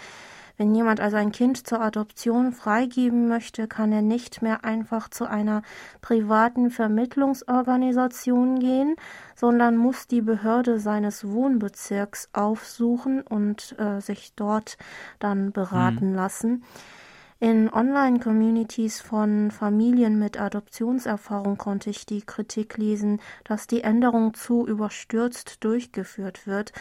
Wenn 0.57 0.75
jemand 0.75 1.01
also 1.01 1.17
ein 1.17 1.33
Kind 1.33 1.67
zur 1.67 1.81
Adoption 1.81 2.53
freigeben 2.53 3.27
möchte, 3.27 3.67
kann 3.67 3.91
er 3.91 4.03
nicht 4.03 4.41
mehr 4.41 4.65
einfach 4.65 5.09
zu 5.09 5.27
einer 5.27 5.63
privaten 6.01 6.71
Vermittlungsorganisation 6.71 8.61
gehen, 8.61 8.95
sondern 9.35 9.77
muss 9.77 10.07
die 10.07 10.23
Behörde 10.23 10.79
seines 10.79 11.29
Wohnbezirks 11.29 12.29
aufsuchen 12.33 13.23
und 13.23 13.75
äh, 13.79 14.01
sich 14.01 14.35
dort 14.37 14.79
dann 15.19 15.51
beraten 15.51 16.11
hm. 16.11 16.15
lassen. 16.15 16.65
In 17.41 17.69
Online-Communities 17.73 19.01
von 19.01 19.51
Familien 19.51 20.19
mit 20.19 20.41
Adoptionserfahrung 20.41 21.59
konnte 21.59 21.91
ich 21.91 22.07
die 22.07 22.23
Kritik 22.23 22.79
lesen, 22.79 23.21
dass 23.43 23.67
die 23.67 23.83
Änderung 23.83 24.35
zu 24.35 24.67
überstürzt 24.67 25.63
durchgeführt 25.65 26.47
wird, 26.47 26.73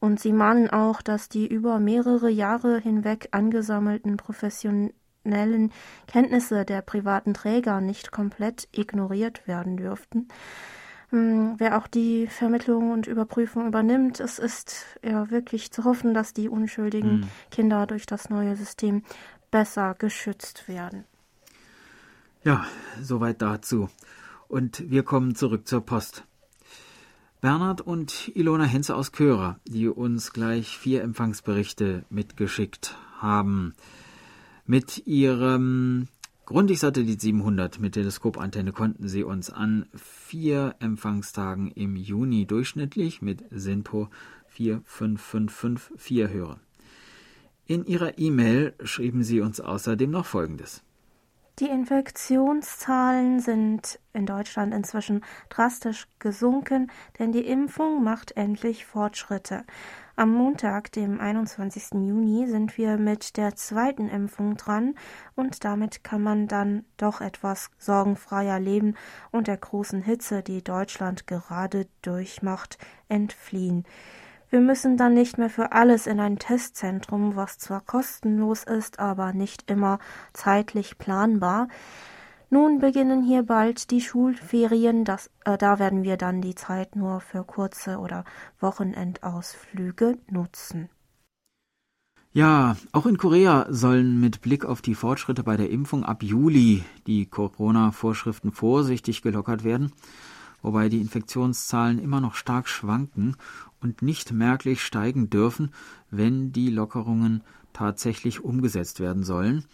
und 0.00 0.18
sie 0.18 0.32
mahnen 0.32 0.70
auch, 0.70 1.02
dass 1.02 1.28
die 1.28 1.46
über 1.46 1.78
mehrere 1.78 2.30
Jahre 2.30 2.78
hinweg 2.78 3.28
angesammelten 3.32 4.16
professionellen 4.16 5.72
Kenntnisse 6.06 6.64
der 6.64 6.80
privaten 6.80 7.34
Träger 7.34 7.80
nicht 7.80 8.10
komplett 8.10 8.66
ignoriert 8.72 9.46
werden 9.46 9.76
dürften. 9.76 10.28
Hm, 11.10 11.54
wer 11.56 11.78
auch 11.78 11.86
die 11.86 12.26
Vermittlung 12.26 12.90
und 12.90 13.06
Überprüfung 13.06 13.66
übernimmt, 13.66 14.20
es 14.20 14.38
ist 14.38 14.98
ja 15.02 15.30
wirklich 15.30 15.70
zu 15.70 15.84
hoffen, 15.84 16.12
dass 16.12 16.34
die 16.34 16.50
unschuldigen 16.50 17.20
mhm. 17.20 17.28
Kinder 17.50 17.86
durch 17.86 18.04
das 18.04 18.28
neue 18.28 18.56
System 18.56 19.02
besser 19.50 19.94
geschützt 19.98 20.68
werden. 20.68 21.04
Ja, 22.44 22.66
soweit 23.00 23.42
dazu. 23.42 23.88
Und 24.48 24.90
wir 24.90 25.02
kommen 25.02 25.34
zurück 25.34 25.66
zur 25.68 25.84
Post. 25.84 26.24
Bernhard 27.40 27.80
und 27.80 28.32
Ilona 28.34 28.64
Henze 28.64 28.96
aus 28.96 29.12
Körer, 29.12 29.60
die 29.64 29.88
uns 29.88 30.32
gleich 30.32 30.76
vier 30.76 31.02
Empfangsberichte 31.02 32.04
mitgeschickt 32.10 32.96
haben. 33.18 33.74
Mit 34.66 35.06
ihrem 35.06 36.08
Grundig-Satellit 36.46 37.20
700 37.20 37.78
mit 37.78 37.92
Teleskopantenne 37.92 38.72
konnten 38.72 39.06
sie 39.06 39.22
uns 39.22 39.50
an 39.50 39.86
vier 39.94 40.74
Empfangstagen 40.80 41.70
im 41.70 41.94
Juni 41.94 42.46
durchschnittlich 42.46 43.22
mit 43.22 43.44
SINPO 43.50 44.08
45554 44.48 46.28
hören. 46.28 46.60
In 47.70 47.84
Ihrer 47.84 48.16
E-Mail 48.16 48.72
schrieben 48.82 49.22
Sie 49.22 49.42
uns 49.42 49.60
außerdem 49.60 50.10
noch 50.10 50.24
Folgendes. 50.24 50.82
Die 51.58 51.66
Infektionszahlen 51.66 53.40
sind 53.40 54.00
in 54.14 54.24
Deutschland 54.24 54.72
inzwischen 54.72 55.22
drastisch 55.50 56.06
gesunken, 56.18 56.90
denn 57.18 57.30
die 57.30 57.46
Impfung 57.46 58.02
macht 58.02 58.34
endlich 58.38 58.86
Fortschritte. 58.86 59.64
Am 60.16 60.32
Montag, 60.32 60.92
dem 60.92 61.20
21. 61.20 61.92
Juni, 61.92 62.46
sind 62.46 62.78
wir 62.78 62.96
mit 62.96 63.36
der 63.36 63.54
zweiten 63.54 64.08
Impfung 64.08 64.56
dran 64.56 64.94
und 65.36 65.62
damit 65.62 66.02
kann 66.02 66.22
man 66.22 66.48
dann 66.48 66.86
doch 66.96 67.20
etwas 67.20 67.70
sorgenfreier 67.76 68.58
leben 68.58 68.94
und 69.30 69.46
der 69.46 69.58
großen 69.58 70.00
Hitze, 70.00 70.42
die 70.42 70.64
Deutschland 70.64 71.26
gerade 71.26 71.86
durchmacht, 72.00 72.78
entfliehen. 73.08 73.84
Wir 74.50 74.60
müssen 74.60 74.96
dann 74.96 75.12
nicht 75.12 75.36
mehr 75.36 75.50
für 75.50 75.72
alles 75.72 76.06
in 76.06 76.20
ein 76.20 76.38
Testzentrum, 76.38 77.36
was 77.36 77.58
zwar 77.58 77.82
kostenlos 77.82 78.64
ist, 78.64 78.98
aber 78.98 79.34
nicht 79.34 79.70
immer 79.70 79.98
zeitlich 80.32 80.96
planbar. 80.96 81.68
Nun 82.50 82.78
beginnen 82.78 83.22
hier 83.22 83.42
bald 83.42 83.90
die 83.90 84.00
Schulferien, 84.00 85.04
das, 85.04 85.30
äh, 85.44 85.58
da 85.58 85.78
werden 85.78 86.02
wir 86.02 86.16
dann 86.16 86.40
die 86.40 86.54
Zeit 86.54 86.96
nur 86.96 87.20
für 87.20 87.44
kurze 87.44 87.98
oder 87.98 88.24
Wochenendausflüge 88.58 90.16
nutzen. 90.30 90.88
Ja, 92.32 92.76
auch 92.92 93.04
in 93.04 93.18
Korea 93.18 93.66
sollen 93.68 94.18
mit 94.20 94.40
Blick 94.40 94.64
auf 94.64 94.80
die 94.80 94.94
Fortschritte 94.94 95.42
bei 95.42 95.58
der 95.58 95.70
Impfung 95.70 96.04
ab 96.04 96.22
Juli 96.22 96.84
die 97.06 97.26
Corona-Vorschriften 97.26 98.52
vorsichtig 98.52 99.20
gelockert 99.20 99.64
werden, 99.64 99.92
wobei 100.62 100.88
die 100.88 101.00
Infektionszahlen 101.00 101.98
immer 101.98 102.20
noch 102.20 102.34
stark 102.34 102.68
schwanken 102.68 103.36
und 103.80 104.02
nicht 104.02 104.32
merklich 104.32 104.82
steigen 104.82 105.30
dürfen, 105.30 105.70
wenn 106.10 106.52
die 106.52 106.70
Lockerungen 106.70 107.42
tatsächlich 107.72 108.42
umgesetzt 108.42 109.00
werden 109.00 109.22
sollen. 109.22 109.64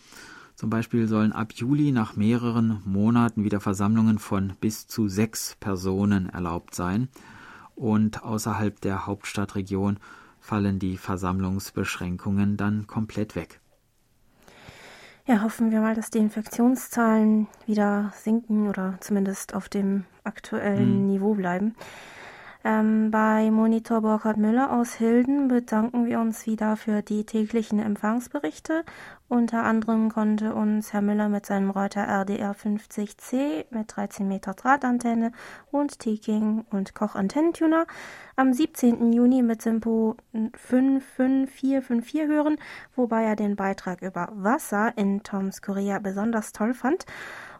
Zum 0.54 0.70
Beispiel 0.70 1.08
sollen 1.08 1.32
ab 1.32 1.52
Juli 1.54 1.90
nach 1.90 2.14
mehreren 2.14 2.80
Monaten 2.84 3.42
wieder 3.44 3.60
Versammlungen 3.60 4.18
von 4.18 4.52
bis 4.60 4.86
zu 4.86 5.08
sechs 5.08 5.56
Personen 5.58 6.28
erlaubt 6.28 6.74
sein 6.74 7.08
und 7.74 8.22
außerhalb 8.22 8.80
der 8.80 9.06
Hauptstadtregion 9.06 9.98
fallen 10.38 10.78
die 10.78 10.96
Versammlungsbeschränkungen 10.96 12.56
dann 12.56 12.86
komplett 12.86 13.34
weg. 13.34 13.60
Ja, 15.26 15.42
hoffen 15.42 15.70
wir 15.70 15.80
mal, 15.80 15.94
dass 15.94 16.10
die 16.10 16.18
Infektionszahlen 16.18 17.46
wieder 17.64 18.12
sinken 18.14 18.68
oder 18.68 18.98
zumindest 19.00 19.54
auf 19.54 19.70
dem 19.70 20.04
aktuellen 20.22 20.98
hm. 20.98 21.06
Niveau 21.06 21.34
bleiben. 21.34 21.74
Ähm, 22.66 23.10
bei 23.10 23.50
Monitor 23.50 24.00
Burkhard 24.00 24.38
Müller 24.38 24.72
aus 24.72 24.94
Hilden 24.94 25.48
bedanken 25.48 26.06
wir 26.06 26.18
uns 26.18 26.46
wieder 26.46 26.78
für 26.78 27.02
die 27.02 27.26
täglichen 27.26 27.78
Empfangsberichte. 27.78 28.84
Unter 29.28 29.64
anderem 29.64 30.10
konnte 30.10 30.54
uns 30.54 30.94
Herr 30.94 31.02
Müller 31.02 31.28
mit 31.28 31.44
seinem 31.44 31.68
Reuter 31.68 32.08
RDR 32.08 32.54
50C 32.54 33.66
mit 33.68 33.94
13 33.94 34.26
Meter 34.26 34.54
Drahtantenne 34.54 35.32
und 35.72 35.98
Teking 35.98 36.64
und 36.70 36.94
Koch 36.94 37.16
Antennentuner 37.16 37.86
am 38.34 38.54
17. 38.54 39.12
Juni 39.12 39.42
mit 39.42 39.60
Simpo 39.60 40.16
55454 40.32 42.22
hören, 42.22 42.56
wobei 42.96 43.24
er 43.24 43.36
den 43.36 43.56
Beitrag 43.56 44.00
über 44.00 44.30
Wasser 44.32 44.96
in 44.96 45.22
Toms 45.22 45.60
Korea 45.60 45.98
besonders 45.98 46.52
toll 46.52 46.72
fand 46.72 47.04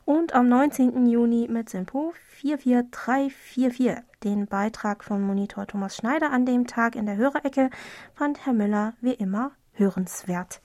und 0.05 0.35
am 0.35 0.49
19. 0.49 1.07
Juni 1.07 1.49
mit 1.51 1.69
Simpo 1.69 2.13
44344. 2.41 4.03
Den 4.23 4.47
Beitrag 4.47 5.05
von 5.05 5.23
Monitor 5.23 5.67
Thomas 5.67 5.97
Schneider 5.97 6.31
an 6.31 6.47
dem 6.47 6.67
Tag 6.67 6.97
in 6.97 7.07
der 7.07 7.17
Hörerecke 7.17 7.71
fand 8.15 8.45
Herr 8.45 8.53
Müller 8.53 8.95
wie 9.01 9.13
immer 9.13 9.53
hörenswert. 9.73 10.61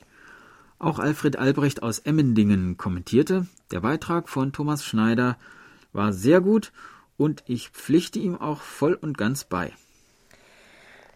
Auch 0.78 0.99
Alfred 0.99 1.38
Albrecht 1.38 1.84
aus 1.84 1.99
Emmendingen 1.99 2.78
kommentierte, 2.78 3.47
der 3.71 3.82
Beitrag 3.82 4.30
von 4.30 4.54
Thomas 4.54 4.86
Schneider 4.86 5.38
war 5.91 6.13
sehr 6.13 6.39
gut 6.39 6.71
und 7.17 7.43
ich 7.47 7.69
pflichte 7.69 8.19
ihm 8.19 8.39
auch 8.39 8.62
voll 8.62 8.93
und 8.93 9.17
ganz 9.17 9.43
bei. 9.43 9.73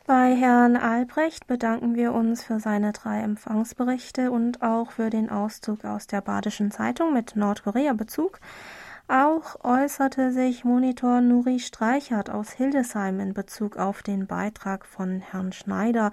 Bei 0.05 0.35
Herrn 0.35 0.75
Albrecht 0.75 1.47
bedanken 1.47 1.95
wir 1.95 2.13
uns 2.13 2.43
für 2.43 2.59
seine 2.59 2.91
drei 2.91 3.21
Empfangsberichte 3.21 4.31
und 4.31 4.61
auch 4.61 4.91
für 4.91 5.09
den 5.09 5.29
Auszug 5.29 5.85
aus 5.85 6.07
der 6.07 6.19
Badischen 6.19 6.71
Zeitung 6.71 7.13
mit 7.13 7.37
Nordkorea-Bezug. 7.37 8.41
Auch 9.07 9.63
äußerte 9.63 10.33
sich 10.33 10.65
Monitor 10.65 11.21
Nuri 11.21 11.59
Streichert 11.59 12.29
aus 12.29 12.51
Hildesheim 12.51 13.21
in 13.21 13.33
Bezug 13.33 13.77
auf 13.77 14.03
den 14.03 14.27
Beitrag 14.27 14.85
von 14.85 15.21
Herrn 15.21 15.53
Schneider 15.53 16.11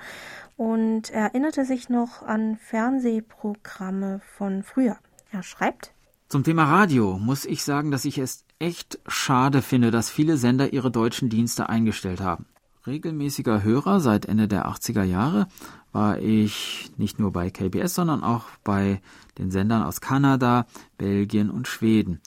und 0.57 1.11
erinnerte 1.11 1.65
sich 1.65 1.89
noch 1.89 2.23
an 2.23 2.59
Fernsehprogramme 2.59 4.21
von 4.37 4.63
früher. 4.63 4.99
Er 5.33 5.43
schreibt 5.43 5.93
Zum 6.29 6.45
Thema 6.45 6.63
Radio 6.63 7.19
muss 7.19 7.45
ich 7.45 7.65
sagen, 7.65 7.91
dass 7.91 8.05
ich 8.05 8.19
es 8.19 8.45
echt 8.61 9.01
schade 9.09 9.63
finde, 9.63 9.91
dass 9.91 10.11
viele 10.11 10.37
Sender 10.37 10.73
ihre 10.73 10.93
deutschen 10.93 11.29
Dienste 11.29 11.69
eingestellt 11.69 12.21
haben. 12.21 12.47
Regelmäßiger 12.91 13.63
Hörer 13.63 14.01
seit 14.01 14.27
Ende 14.27 14.49
der 14.49 14.67
80er 14.67 15.05
Jahre 15.05 15.47
war 15.93 16.19
ich 16.19 16.91
nicht 16.97 17.21
nur 17.21 17.33
bei 17.33 17.49
KBS, 17.49 17.95
sondern 17.95 18.25
auch 18.25 18.47
bei 18.65 19.01
den 19.39 19.53
Sendern 19.53 19.85
aus 19.85 20.01
Kanada, 20.01 20.67
Belgien 20.99 21.51
und 21.51 21.69
Schweden. 21.69 22.21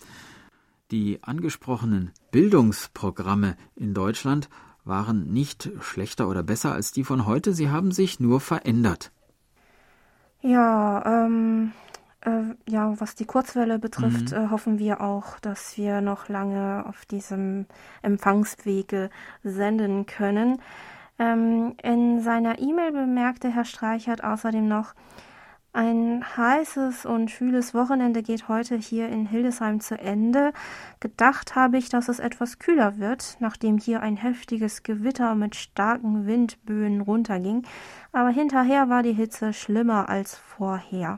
Die 0.89 1.21
angesprochenen 1.21 2.12
Bildungsprogramme 2.32 3.58
in 3.76 3.93
Deutschland 3.93 4.49
waren 4.86 5.34
nicht 5.34 5.69
schlechter 5.82 6.30
oder 6.30 6.43
besser 6.43 6.71
als 6.71 6.93
die 6.93 7.04
von 7.04 7.26
heute, 7.26 7.54
sie 7.54 7.69
haben 7.69 7.91
sich 7.91 8.21
nur 8.21 8.39
verändert. 8.39 9.12
Ja, 10.41 11.26
ähm, 11.26 11.71
äh, 11.71 12.03
ja, 12.67 12.99
was 12.99 13.15
die 13.15 13.25
Kurzwelle 13.25 13.79
betrifft, 13.79 14.31
mhm. 14.31 14.38
äh, 14.38 14.49
hoffen 14.49 14.79
wir 14.79 15.01
auch, 15.01 15.39
dass 15.39 15.77
wir 15.77 16.01
noch 16.01 16.29
lange 16.29 16.86
auf 16.88 17.05
diesem 17.05 17.65
Empfangswege 18.01 19.09
senden 19.43 20.05
können. 20.05 20.62
Ähm, 21.19 21.75
in 21.83 22.21
seiner 22.21 22.59
E-Mail 22.59 22.91
bemerkte 22.91 23.49
Herr 23.49 23.65
Streichert 23.65 24.23
außerdem 24.23 24.67
noch, 24.67 24.93
ein 25.75 26.23
heißes 26.38 27.07
und 27.07 27.31
schwüles 27.31 27.73
Wochenende 27.73 28.21
geht 28.21 28.47
heute 28.47 28.75
hier 28.75 29.09
in 29.09 29.25
Hildesheim 29.25 29.79
zu 29.79 29.97
Ende. 29.97 30.53
Gedacht 30.99 31.55
habe 31.55 31.79
ich, 31.79 31.89
dass 31.89 32.09
es 32.09 32.19
etwas 32.19 32.59
kühler 32.59 32.99
wird, 32.99 33.38
nachdem 33.39 33.79
hier 33.79 34.03
ein 34.03 34.15
heftiges 34.15 34.83
Gewitter 34.83 35.33
mit 35.33 35.55
starken 35.55 36.27
Windböen 36.27 37.01
runterging, 37.01 37.63
aber 38.12 38.29
hinterher 38.29 38.88
war 38.89 39.01
die 39.01 39.13
Hitze 39.13 39.51
schlimmer 39.51 40.09
als 40.09 40.36
vorher. 40.36 41.17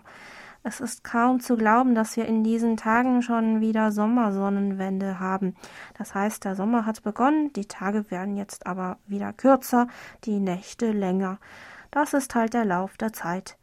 Es 0.67 0.80
ist 0.80 1.04
kaum 1.04 1.41
zu 1.41 1.58
glauben, 1.58 1.93
dass 1.93 2.17
wir 2.17 2.25
in 2.25 2.43
diesen 2.43 2.75
Tagen 2.75 3.21
schon 3.21 3.62
wieder 3.62 3.91
Sommersonnenwende 3.91 5.19
haben. 5.19 5.56
Das 5.95 6.15
heißt, 6.15 6.43
der 6.43 6.56
Sommer 6.56 6.88
hat 6.88 7.04
begonnen, 7.04 7.54
die 7.54 7.67
Tage 7.67 8.10
werden 8.10 8.36
jetzt 8.36 8.65
aber 8.65 8.97
wieder 9.06 9.32
kürzer, 9.32 9.88
die 10.23 10.39
Nächte 10.39 10.91
länger. 10.91 11.38
Das 11.91 12.15
ist 12.15 12.34
halt 12.34 12.56
der 12.56 12.65
Lauf 12.65 12.97
der 12.97 13.13
Zeit. 13.13 13.58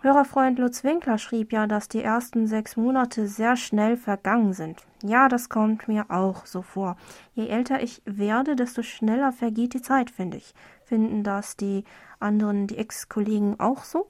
Hörerfreund 0.00 0.58
Lutz 0.58 0.82
Winkler 0.84 1.18
schrieb 1.18 1.52
ja, 1.52 1.66
dass 1.66 1.88
die 1.88 2.02
ersten 2.02 2.46
sechs 2.46 2.78
Monate 2.78 3.28
sehr 3.28 3.56
schnell 3.56 3.98
vergangen 3.98 4.54
sind. 4.54 4.86
Ja, 5.02 5.28
das 5.28 5.50
kommt 5.50 5.86
mir 5.86 6.06
auch 6.08 6.46
so 6.46 6.62
vor. 6.62 6.96
Je 7.34 7.48
älter 7.48 7.82
ich 7.82 8.00
werde, 8.06 8.56
desto 8.56 8.82
schneller 8.82 9.32
vergeht 9.32 9.74
die 9.74 9.82
Zeit, 9.82 10.10
finde 10.10 10.38
ich. 10.38 10.54
Finden 10.82 11.24
das 11.24 11.58
die 11.58 11.84
anderen, 12.20 12.68
die 12.68 12.78
Ex-Kollegen 12.78 13.60
auch 13.60 13.84
so? 13.84 14.08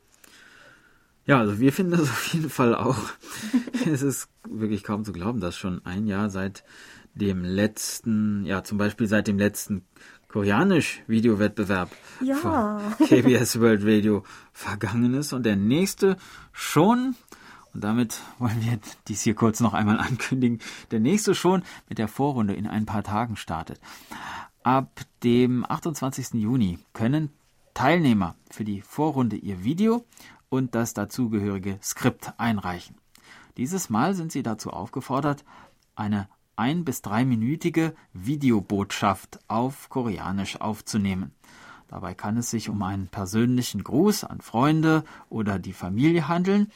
Ja, 1.27 1.39
also 1.39 1.61
wir 1.61 1.73
finden 1.73 1.93
das 1.93 2.01
auf 2.11 2.33
jeden 2.33 2.51
Fall 2.51 2.75
auch. 2.75 2.99
es 3.91 4.03
ist 4.03 4.29
wirklich 4.49 4.83
kaum 4.83 5.05
zu 5.05 5.13
glauben, 5.13 5.41
dass 5.41 5.57
schon 5.57 5.85
ein 5.85 6.07
Jahr 6.07 6.31
seit 6.31 6.65
dem 7.15 7.45
letzten, 7.45 8.45
ja 8.45 8.65
zum 8.65 8.79
Beispiel 8.79 9.07
seit 9.07 9.29
dem 9.29 9.39
letzten 9.39 9.85
Koreanisch-Videowettbewerb 10.29 11.91
ja. 12.23 12.35
von 12.37 12.81
KBS 13.07 13.61
World 13.61 13.83
Radio 13.85 14.25
vergangen 14.53 15.13
ist 15.15 15.35
und 15.35 15.45
der 15.45 15.57
nächste 15.57 16.17
schon, 16.53 17.15
und 17.75 17.85
damit 17.85 18.19
wollen 18.39 18.61
wir 18.63 18.79
dies 19.09 19.23
hier 19.23 19.35
kurz 19.35 19.61
noch 19.61 19.75
einmal 19.75 19.99
ankündigen, 20.01 20.61
der 20.91 21.01
nächste 21.01 21.35
schon 21.35 21.63
mit 21.89 21.99
der 21.99 22.09
Vorrunde 22.09 22.55
in 22.55 22.67
ein 22.67 22.87
paar 22.87 23.03
Tagen 23.03 23.37
startet. 23.37 23.79
Ab 24.63 25.01
dem 25.23 25.67
28. 25.69 26.35
Juni 26.35 26.79
können 26.95 27.31
Teilnehmer 27.75 28.35
für 28.51 28.65
die 28.65 28.81
Vorrunde 28.81 29.37
ihr 29.37 29.65
Video 29.65 30.05
und 30.53 30.75
das 30.75 30.93
dazugehörige 30.93 31.79
Skript 31.83 32.35
einreichen. 32.37 32.97
Dieses 33.57 33.89
Mal 33.89 34.15
sind 34.15 34.33
Sie 34.33 34.43
dazu 34.43 34.69
aufgefordert, 34.69 35.47
eine 35.97 36.29
ein- 36.57 36.85
bis 36.85 37.01
dreiminütige 37.01 37.95
Videobotschaft 38.13 39.39
auf 39.49 39.89
Koreanisch 39.89 40.61
aufzunehmen. 40.61 41.33
Dabei 41.89 42.13
kann 42.13 42.37
es 42.37 42.51
sich 42.51 42.69
um 42.69 42.83
einen 42.83 43.09
persönlichen 43.09 43.83
Gruß 43.83 44.25
an 44.25 44.43
Freunde 44.43 45.05
oder 45.31 45.59
die 45.59 45.73
Familie 45.73 46.29
handeln, 46.29 46.71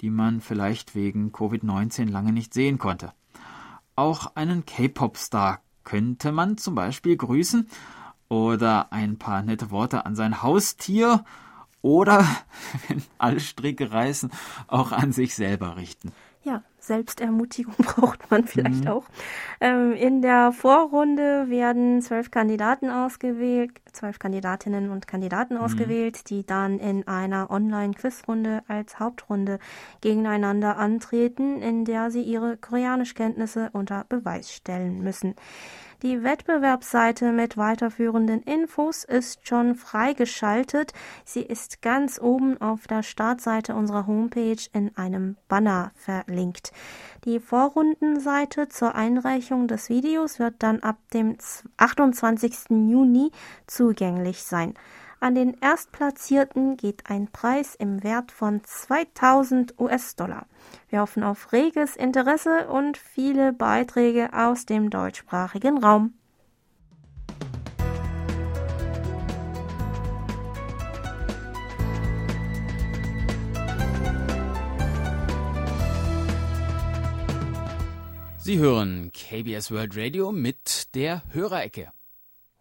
die 0.00 0.10
man 0.10 0.40
vielleicht 0.40 0.96
wegen 0.96 1.30
Covid-19 1.30 2.10
lange 2.10 2.32
nicht 2.32 2.52
sehen 2.52 2.78
konnte. 2.78 3.12
Auch 3.94 4.34
einen 4.34 4.66
K-Pop-Star 4.66 5.60
könnte 5.84 6.32
man 6.32 6.56
zum 6.58 6.74
Beispiel 6.74 7.16
grüßen 7.16 7.68
oder 8.28 8.92
ein 8.92 9.16
paar 9.16 9.42
nette 9.42 9.70
Worte 9.70 10.06
an 10.06 10.16
sein 10.16 10.42
Haustier 10.42 11.24
oder, 11.82 12.26
wenn 12.88 13.02
alle 13.18 13.40
Stricke 13.40 13.90
reißen, 13.92 14.30
auch 14.68 14.92
an 14.92 15.12
sich 15.12 15.34
selber 15.34 15.76
richten. 15.76 16.12
Ja, 16.44 16.62
Selbstermutigung 16.82 17.74
braucht 17.78 18.30
man 18.30 18.44
vielleicht 18.44 18.84
mhm. 18.84 18.90
auch. 18.90 19.04
Ähm, 19.60 19.92
in 19.92 20.20
der 20.20 20.52
Vorrunde 20.52 21.48
werden 21.48 22.02
zwölf 22.02 22.30
Kandidaten 22.30 22.90
ausgewählt, 22.90 23.70
zwölf 23.92 24.18
Kandidatinnen 24.18 24.90
und 24.90 25.06
Kandidaten 25.06 25.54
mhm. 25.54 25.60
ausgewählt, 25.60 26.28
die 26.28 26.44
dann 26.44 26.78
in 26.78 27.06
einer 27.06 27.50
Online-Quizrunde 27.50 28.62
als 28.66 28.98
Hauptrunde 28.98 29.60
gegeneinander 30.00 30.76
antreten, 30.76 31.62
in 31.62 31.84
der 31.84 32.10
sie 32.10 32.22
ihre 32.22 32.56
Koreanischkenntnisse 32.56 33.70
unter 33.72 34.04
Beweis 34.08 34.52
stellen 34.52 35.02
müssen. 35.02 35.34
Die 36.02 36.24
Wettbewerbsseite 36.24 37.30
mit 37.30 37.56
weiterführenden 37.56 38.42
Infos 38.42 39.04
ist 39.04 39.46
schon 39.46 39.76
freigeschaltet. 39.76 40.92
Sie 41.24 41.42
ist 41.42 41.80
ganz 41.80 42.20
oben 42.20 42.60
auf 42.60 42.88
der 42.88 43.04
Startseite 43.04 43.76
unserer 43.76 44.08
Homepage 44.08 44.56
in 44.72 44.96
einem 44.96 45.36
Banner 45.46 45.92
verlinkt. 45.94 46.71
Die 47.24 47.38
Vorrundenseite 47.38 48.68
zur 48.68 48.94
Einreichung 48.94 49.68
des 49.68 49.88
Videos 49.88 50.38
wird 50.38 50.54
dann 50.58 50.80
ab 50.80 50.96
dem 51.14 51.36
28. 51.76 52.70
Juni 52.70 53.30
zugänglich 53.66 54.42
sein. 54.42 54.74
An 55.20 55.36
den 55.36 55.56
Erstplatzierten 55.60 56.76
geht 56.76 57.08
ein 57.08 57.28
Preis 57.28 57.76
im 57.76 58.02
Wert 58.02 58.32
von 58.32 58.60
2000 58.64 59.78
US-Dollar. 59.78 60.46
Wir 60.88 61.00
hoffen 61.00 61.22
auf 61.22 61.52
reges 61.52 61.94
Interesse 61.94 62.66
und 62.66 62.96
viele 62.96 63.52
Beiträge 63.52 64.30
aus 64.32 64.66
dem 64.66 64.90
deutschsprachigen 64.90 65.78
Raum. 65.78 66.14
Sie 78.44 78.58
hören 78.58 79.12
KBS 79.12 79.70
World 79.70 79.96
Radio 79.96 80.32
mit 80.32 80.96
der 80.96 81.22
Hörerecke. 81.32 81.92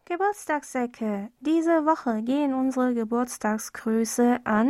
Geburtstagsecke. 0.06 1.32
Diese 1.40 1.88
Woche 1.88 2.22
gehen 2.22 2.54
unsere 2.54 2.94
Geburtstagsgrüße 2.94 4.42
an 4.44 4.70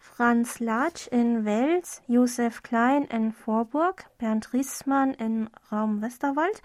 Franz 0.00 0.58
Latsch 0.58 1.06
in 1.06 1.44
Wels, 1.44 2.02
Josef 2.08 2.64
Klein 2.64 3.04
in 3.04 3.30
Vorburg, 3.30 4.06
Bernd 4.18 4.52
Riesmann 4.52 5.14
in 5.14 5.48
Raum 5.70 6.02
Westerwald, 6.02 6.60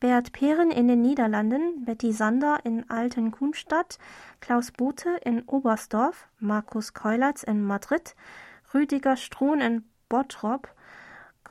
Bert 0.00 0.32
Pehren 0.32 0.70
in 0.70 0.86
den 0.86 1.00
Niederlanden, 1.00 1.86
Betty 1.86 2.12
Sander 2.12 2.58
in 2.64 2.90
Altenkunstadt, 2.90 3.98
Klaus 4.40 4.70
Bote 4.70 5.18
in 5.24 5.44
Oberstdorf, 5.44 6.28
Markus 6.40 6.92
Keulatz 6.92 7.42
in 7.42 7.64
Madrid, 7.64 8.14
Rüdiger 8.74 9.16
Struhn 9.16 9.62
in 9.62 9.84
Bottrop, 10.10 10.68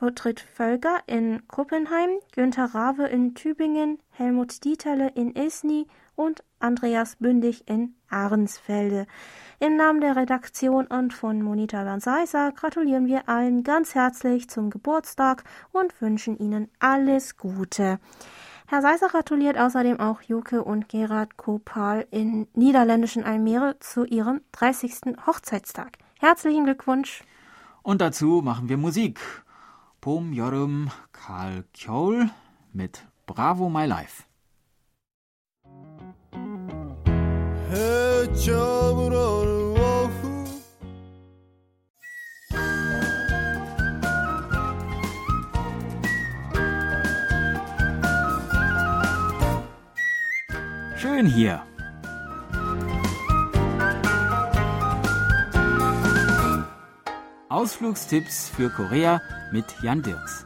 Gottfried 0.00 0.40
Völker 0.40 1.00
in 1.06 1.42
Kuppenheim, 1.48 2.10
Günter 2.32 2.66
Rawe 2.72 3.08
in 3.08 3.34
Tübingen, 3.34 3.98
Helmut 4.10 4.62
Dieterle 4.62 5.08
in 5.16 5.34
Esny 5.34 5.88
und 6.14 6.44
Andreas 6.60 7.16
Bündig 7.16 7.68
in 7.68 7.94
Ahrensfelde. 8.08 9.06
Im 9.58 9.76
Namen 9.76 10.00
der 10.00 10.14
Redaktion 10.14 10.86
und 10.86 11.12
von 11.12 11.42
Monita 11.42 11.82
Bernseiser 11.82 12.52
gratulieren 12.52 13.06
wir 13.08 13.28
allen 13.28 13.64
ganz 13.64 13.96
herzlich 13.96 14.48
zum 14.48 14.70
Geburtstag 14.70 15.42
und 15.72 16.00
wünschen 16.00 16.38
Ihnen 16.38 16.68
alles 16.78 17.36
Gute. 17.36 17.98
Herr 18.68 18.82
Seiser 18.82 19.08
gratuliert 19.08 19.58
außerdem 19.58 19.98
auch 19.98 20.22
Juke 20.22 20.62
und 20.62 20.88
Gerard 20.88 21.36
Kopal 21.36 22.06
in 22.12 22.46
niederländischen 22.54 23.24
Almere 23.24 23.80
zu 23.80 24.04
ihrem 24.04 24.42
30. 24.52 25.16
Hochzeitstag. 25.26 25.98
Herzlichen 26.20 26.64
Glückwunsch! 26.64 27.24
Und 27.82 28.00
dazu 28.00 28.42
machen 28.44 28.68
wir 28.68 28.76
Musik. 28.76 29.18
봄, 30.08 30.34
여름, 30.38 30.88
가을, 31.12 31.64
겨울 31.74 32.30
mit 32.72 33.04
Bravo 33.26 33.68
My 33.68 33.84
Life. 33.84 34.24
Schön 50.96 51.26
hier 51.26 51.67
Ausflugstipps 57.50 58.50
für 58.50 58.68
Korea 58.68 59.22
mit 59.52 59.64
Jan 59.82 60.02
Dirks. 60.02 60.44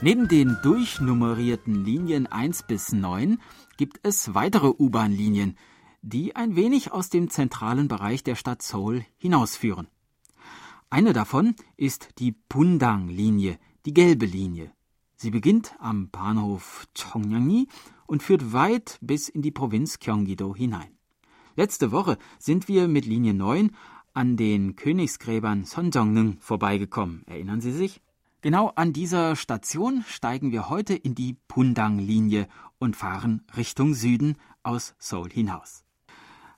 Neben 0.00 0.26
den 0.26 0.58
durchnummerierten 0.64 1.84
Linien 1.84 2.26
1 2.26 2.64
bis 2.64 2.92
9 2.92 3.40
gibt 3.76 4.00
es 4.02 4.34
weitere 4.34 4.72
U-Bahn-Linien, 4.76 5.56
die 6.02 6.34
ein 6.34 6.56
wenig 6.56 6.90
aus 6.90 7.08
dem 7.08 7.30
zentralen 7.30 7.86
Bereich 7.86 8.24
der 8.24 8.34
Stadt 8.34 8.62
Seoul 8.62 9.06
hinausführen. 9.16 9.86
Eine 10.90 11.12
davon 11.12 11.54
ist 11.76 12.18
die 12.18 12.32
Pundang-Linie, 12.32 13.58
die 13.86 13.94
gelbe 13.94 14.26
Linie. 14.26 14.72
Sie 15.14 15.30
beginnt 15.30 15.76
am 15.78 16.10
Bahnhof 16.10 16.88
Chongyangni 16.98 17.68
und 18.06 18.22
führt 18.22 18.52
weit 18.52 18.98
bis 19.00 19.28
in 19.28 19.42
die 19.42 19.50
Provinz 19.50 19.98
Gyeonggi-do 19.98 20.54
hinein. 20.54 20.96
Letzte 21.56 21.92
Woche 21.92 22.18
sind 22.38 22.68
wir 22.68 22.88
mit 22.88 23.06
Linie 23.06 23.34
9 23.34 23.70
an 24.12 24.36
den 24.36 24.76
Königsgräbern 24.76 25.64
Sonjeongnung 25.64 26.38
vorbeigekommen. 26.40 27.22
Erinnern 27.26 27.60
Sie 27.60 27.72
sich? 27.72 28.00
Genau 28.40 28.72
an 28.76 28.92
dieser 28.92 29.36
Station 29.36 30.04
steigen 30.06 30.52
wir 30.52 30.68
heute 30.68 30.94
in 30.94 31.14
die 31.14 31.36
Pundang-Linie 31.48 32.46
und 32.78 32.96
fahren 32.96 33.42
Richtung 33.56 33.94
Süden 33.94 34.36
aus 34.62 34.94
Seoul 34.98 35.30
hinaus. 35.30 35.84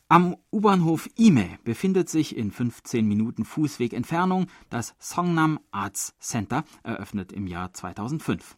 Am 0.09 0.37
U-Bahnhof 0.53 1.09
Ime 1.17 1.59
befindet 1.65 2.09
sich 2.09 2.37
in 2.37 2.53
15 2.53 3.07
Minuten 3.07 3.45
Fußweg 3.45 3.93
Entfernung 3.93 4.47
das 4.71 4.95
Songnam 4.99 5.59
Arts 5.73 6.15
Center, 6.21 6.65
eröffnet 6.85 7.33
im 7.33 7.47
Jahr 7.47 7.73
2005. 7.73 8.57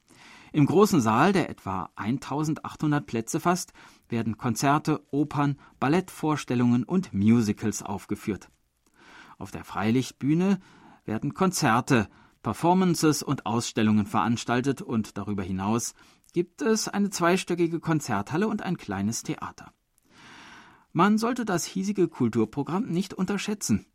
Im 0.52 0.66
großen 0.66 1.00
Saal, 1.00 1.32
der 1.32 1.50
etwa 1.50 1.90
1800 1.96 3.06
Plätze 3.06 3.40
fasst, 3.40 3.72
werden 4.08 4.36
Konzerte, 4.36 5.02
Opern, 5.10 5.58
Ballettvorstellungen 5.80 6.84
und 6.84 7.12
Musicals 7.12 7.82
aufgeführt. 7.82 8.48
Auf 9.38 9.50
der 9.50 9.64
Freilichtbühne 9.64 10.58
werden 11.04 11.34
Konzerte, 11.34 12.08
Performances 12.42 13.22
und 13.22 13.46
Ausstellungen 13.46 14.06
veranstaltet 14.06 14.82
und 14.82 15.18
darüber 15.18 15.42
hinaus 15.42 15.94
gibt 16.32 16.62
es 16.62 16.88
eine 16.88 17.10
zweistöckige 17.10 17.80
Konzerthalle 17.80 18.48
und 18.48 18.62
ein 18.62 18.76
kleines 18.76 19.22
Theater. 19.22 19.72
Man 20.92 21.18
sollte 21.18 21.44
das 21.44 21.64
hiesige 21.64 22.08
Kulturprogramm 22.08 22.86
nicht 22.86 23.14
unterschätzen. 23.14 23.86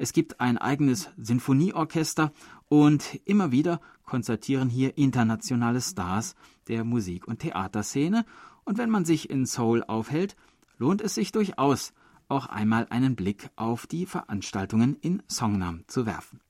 Es 0.00 0.14
gibt 0.14 0.40
ein 0.40 0.56
eigenes 0.56 1.10
Sinfonieorchester 1.18 2.32
und 2.70 3.20
immer 3.26 3.52
wieder 3.52 3.82
konzertieren 4.06 4.70
hier 4.70 4.96
internationale 4.96 5.82
Stars 5.82 6.36
der 6.68 6.84
Musik- 6.84 7.28
und 7.28 7.40
Theaterszene 7.40 8.24
und 8.64 8.78
wenn 8.78 8.88
man 8.88 9.04
sich 9.04 9.28
in 9.28 9.44
Seoul 9.44 9.84
aufhält, 9.84 10.36
lohnt 10.78 11.02
es 11.02 11.16
sich 11.16 11.32
durchaus, 11.32 11.92
auch 12.28 12.46
einmal 12.46 12.86
einen 12.88 13.14
Blick 13.14 13.50
auf 13.56 13.86
die 13.86 14.06
Veranstaltungen 14.06 14.96
in 15.02 15.22
Songnam 15.26 15.84
zu 15.86 16.06
werfen. 16.06 16.40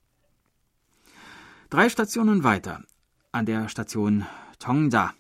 Drei 1.71 1.89
Stationen 1.89 2.45
weiter, 2.45 2.85
an 3.33 3.47
der 3.47 3.69
Station 3.69 4.27
Tongja, 4.61 5.13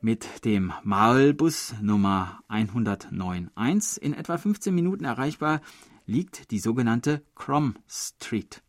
mit 0.00 0.44
dem 0.44 0.72
Maulbus 0.84 1.74
Nummer 1.82 2.38
109.1 2.48 3.98
in 3.98 4.14
etwa 4.14 4.38
15 4.38 4.72
Minuten 4.72 5.04
erreichbar, 5.04 5.60
liegt 6.06 6.50
die 6.50 6.58
sogenannte 6.58 7.22
Crom 7.34 7.74
Street. 7.88 8.62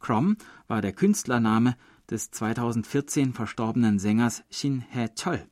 Crom 0.00 0.36
war 0.66 0.82
der 0.82 0.92
Künstlername 0.92 1.76
des 2.10 2.30
2014 2.30 3.32
verstorbenen 3.32 3.98
Sängers 3.98 4.44
Shin 4.50 4.84
Hae-chol, 4.92 5.46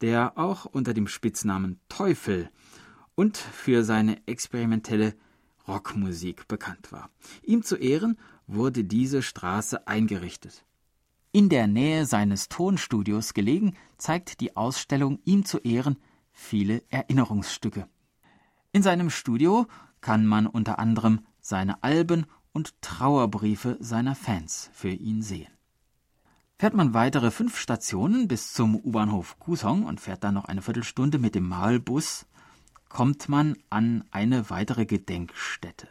der 0.00 0.36
auch 0.36 0.64
unter 0.64 0.94
dem 0.94 1.06
Spitznamen 1.06 1.80
Teufel 1.88 2.50
und 3.14 3.36
für 3.36 3.84
seine 3.84 4.26
experimentelle 4.26 5.14
Rockmusik 5.68 6.48
bekannt 6.48 6.92
war. 6.92 7.10
Ihm 7.42 7.62
zu 7.62 7.76
Ehren 7.76 8.18
wurde 8.46 8.84
diese 8.84 9.22
Straße 9.22 9.86
eingerichtet. 9.86 10.64
In 11.30 11.48
der 11.48 11.66
Nähe 11.66 12.04
seines 12.04 12.48
Tonstudios 12.48 13.32
gelegen, 13.32 13.74
zeigt 13.96 14.40
die 14.40 14.56
Ausstellung 14.56 15.20
ihm 15.24 15.44
zu 15.44 15.58
Ehren 15.58 15.96
viele 16.32 16.82
Erinnerungsstücke. 16.90 17.88
In 18.72 18.82
seinem 18.82 19.10
Studio 19.10 19.66
kann 20.02 20.26
man 20.26 20.46
unter 20.46 20.78
anderem 20.78 21.20
seine 21.40 21.82
Alben 21.82 22.26
und 22.52 22.82
Trauerbriefe 22.82 23.78
seiner 23.80 24.14
Fans 24.14 24.68
für 24.74 24.90
ihn 24.90 25.22
sehen. 25.22 25.50
Fährt 26.58 26.74
man 26.74 26.94
weitere 26.94 27.30
fünf 27.30 27.58
Stationen 27.58 28.28
bis 28.28 28.52
zum 28.52 28.76
U-Bahnhof 28.76 29.38
Kusong 29.40 29.84
und 29.84 30.00
fährt 30.00 30.22
dann 30.22 30.34
noch 30.34 30.44
eine 30.44 30.62
Viertelstunde 30.62 31.18
mit 31.18 31.34
dem 31.34 31.48
Malbus, 31.48 32.26
kommt 32.88 33.28
man 33.28 33.56
an 33.70 34.04
eine 34.10 34.50
weitere 34.50 34.84
Gedenkstätte, 34.84 35.88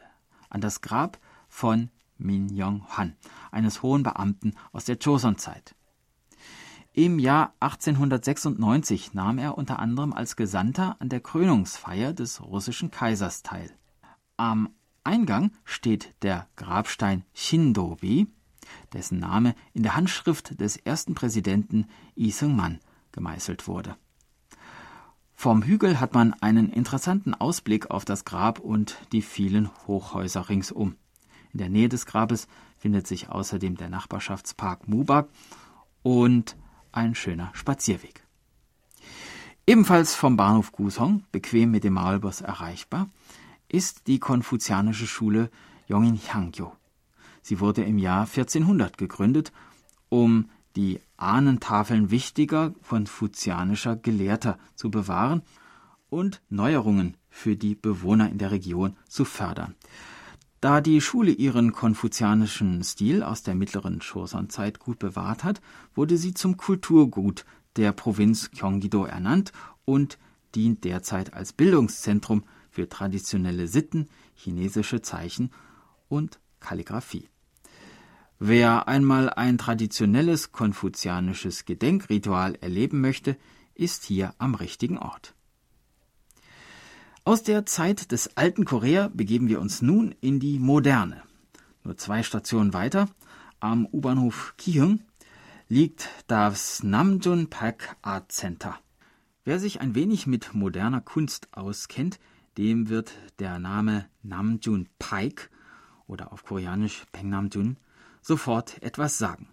an 0.50 0.62
das 0.62 0.82
Grab 0.82 1.20
von 1.50 1.90
Min 2.18 2.48
Yong-han, 2.56 3.16
eines 3.52 3.82
hohen 3.82 4.04
Beamten 4.04 4.54
aus 4.72 4.86
der 4.86 4.98
Joseon-Zeit. 4.98 5.76
Im 6.94 7.20
Jahr 7.20 7.54
1896 7.60 9.14
nahm 9.14 9.40
er 9.40 9.58
unter 9.58 9.80
anderem 9.80 10.14
als 10.14 10.36
Gesandter 10.36 10.96
an 11.00 11.10
der 11.10 11.22
Krönungsfeier 11.22 12.14
des 12.14 12.42
russischen 12.42 12.92
Kaisers 12.92 13.44
teil. 13.44 13.72
Am 14.42 14.70
Eingang 15.04 15.52
steht 15.66 16.16
der 16.24 16.48
Grabstein 16.56 17.26
Shindobi, 17.32 18.26
dessen 18.92 19.20
Name 19.20 19.54
in 19.74 19.84
der 19.84 19.96
Handschrift 19.96 20.60
des 20.60 20.78
ersten 20.78 21.14
Präsidenten 21.14 21.86
Lee 22.16 22.32
Seung-man 22.32 22.80
gemeißelt 23.12 23.68
wurde. 23.68 23.98
Vom 25.36 25.62
Hügel 25.62 26.00
hat 26.00 26.16
man 26.16 26.34
einen 26.34 26.72
interessanten 26.72 27.36
Ausblick 27.36 27.92
auf 27.92 28.04
das 28.04 28.26
Grab 28.26 28.58
und 28.58 28.98
die 29.12 29.22
vielen 29.22 29.70
Hochhäuser 29.86 30.50
ringsum. 30.50 30.96
In 31.54 31.60
der 31.60 31.70
Nähe 31.70 31.88
des 31.88 32.08
Grabes 32.08 32.48
findet 32.80 33.06
sich 33.06 33.30
außerdem 33.30 33.78
der 33.78 33.90
Nachbarschaftspark 33.90 34.88
Mubak 34.88 35.30
und 36.02 36.58
ein 36.92 37.14
schöner 37.14 37.52
Spazierweg. 37.54 38.26
Ebenfalls 39.68 40.16
vom 40.16 40.36
Bahnhof 40.36 40.72
Gusong, 40.72 41.26
bequem 41.32 41.70
mit 41.70 41.84
dem 41.84 41.94
Maulbus 41.94 42.42
erreichbar, 42.42 43.08
ist 43.72 44.08
die 44.08 44.20
konfuzianische 44.20 45.08
Schule 45.08 45.50
Yongin 45.88 46.20
Hangyo. 46.34 46.74
Sie 47.42 47.60
wurde 47.60 47.84
im 47.84 47.98
Jahr 47.98 48.22
1400 48.22 48.98
gegründet, 48.98 49.52
um 50.10 50.50
die 50.76 51.00
Ahnentafeln 51.18 52.12
wichtiger 52.12 52.72
konfuzianischer 52.88 53.96
Gelehrter 53.96 54.58
zu 54.76 54.92
bewahren 54.92 55.42
und 56.10 56.42
Neuerungen 56.50 57.18
für 57.30 57.56
die 57.56 57.76
Bewohner 57.76 58.30
in 58.30 58.38
der 58.38 58.52
Region 58.52 58.96
zu 59.08 59.26
fördern. 59.26 59.76
Da 60.60 60.80
die 60.80 61.02
Schule 61.02 61.32
ihren 61.32 61.72
konfuzianischen 61.72 62.84
Stil 62.84 63.24
aus 63.24 63.42
der 63.42 63.56
mittleren 63.56 64.00
Joseon-Zeit 64.00 64.80
gut 64.80 65.00
bewahrt 65.00 65.44
hat, 65.44 65.62
wurde 65.96 66.18
sie 66.18 66.34
zum 66.36 66.58
Kulturgut 66.58 67.46
der 67.78 67.94
Provinz 67.94 68.52
Gyeonggi-do 68.52 69.06
ernannt 69.06 69.54
und 69.86 70.20
dient 70.54 70.84
derzeit 70.84 71.34
als 71.34 71.54
Bildungszentrum 71.54 72.44
für 72.72 72.90
traditionelle 72.90 73.68
Sitten, 73.68 74.08
chinesische 74.34 75.02
Zeichen 75.02 75.52
und 76.08 76.40
Kalligraphie. 76.60 77.28
Wer 78.40 78.88
einmal 78.88 79.30
ein 79.30 79.60
traditionelles 79.60 80.52
konfuzianisches 80.52 81.66
Gedenkritual 81.66 82.58
erleben 82.60 83.00
möchte, 83.00 83.38
ist 83.76 84.04
hier 84.04 84.34
am 84.40 84.56
richtigen 84.56 84.98
Ort. 84.98 85.36
Aus 87.24 87.44
der 87.44 87.68
Zeit 87.68 88.12
des 88.12 88.36
alten 88.36 88.66
Korea 88.66 89.10
begeben 89.14 89.48
wir 89.48 89.62
uns 89.62 89.84
nun 89.84 90.16
in 90.22 90.40
die 90.40 90.58
moderne. 90.58 91.22
Nur 91.84 91.98
zwei 91.98 92.24
Stationen 92.24 92.74
weiter, 92.74 93.10
am 93.60 93.86
U-Bahnhof 93.86 94.56
Kihyung, 94.58 95.02
liegt 95.70 96.10
das 96.26 96.82
Namjoon 96.82 97.48
Park 97.50 97.96
Art 98.02 98.32
Center. 98.32 98.80
Wer 99.44 99.60
sich 99.60 99.82
ein 99.82 99.94
wenig 99.94 100.26
mit 100.26 100.54
moderner 100.54 101.02
Kunst 101.02 101.48
auskennt, 101.52 102.20
dem 102.58 102.90
wird 102.90 103.14
der 103.40 103.60
Name 103.60 104.08
Namjoon 104.24 104.90
Pike 105.00 105.50
oder 106.08 106.34
auf 106.34 106.44
Koreanisch 106.44 107.06
Pengnamjoon 107.12 107.78
sofort 108.22 108.82
etwas 108.82 109.18
sagen. 109.18 109.50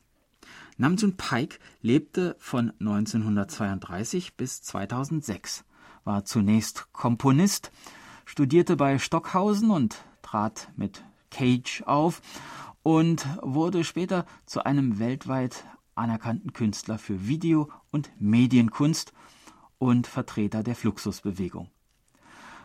Namjoon 0.76 1.16
Pike 1.16 1.58
lebte 1.82 2.36
von 2.38 2.72
1932 2.80 4.36
bis 4.36 4.62
2006 4.62 5.64
war 6.04 6.24
zunächst 6.24 6.92
Komponist, 6.92 7.70
studierte 8.24 8.76
bei 8.76 8.98
Stockhausen 8.98 9.70
und 9.70 10.04
trat 10.22 10.70
mit 10.76 11.04
Cage 11.30 11.82
auf 11.84 12.22
und 12.82 13.26
wurde 13.42 13.84
später 13.84 14.24
zu 14.46 14.64
einem 14.64 14.98
weltweit 14.98 15.66
anerkannten 15.94 16.52
Künstler 16.52 16.98
für 16.98 17.26
Video- 17.26 17.68
und 17.90 18.10
Medienkunst 18.18 19.12
und 19.78 20.06
Vertreter 20.06 20.62
der 20.62 20.76
Fluxusbewegung. 20.76 21.70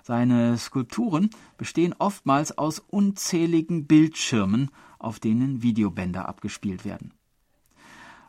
Seine 0.05 0.57
Skulpturen 0.57 1.29
bestehen 1.57 1.95
oftmals 1.97 2.57
aus 2.57 2.79
unzähligen 2.79 3.87
Bildschirmen, 3.87 4.69
auf 4.99 5.21
denen 5.21 5.61
Videobänder 5.61 6.27
abgespielt 6.27 6.83
werden. 6.83 7.13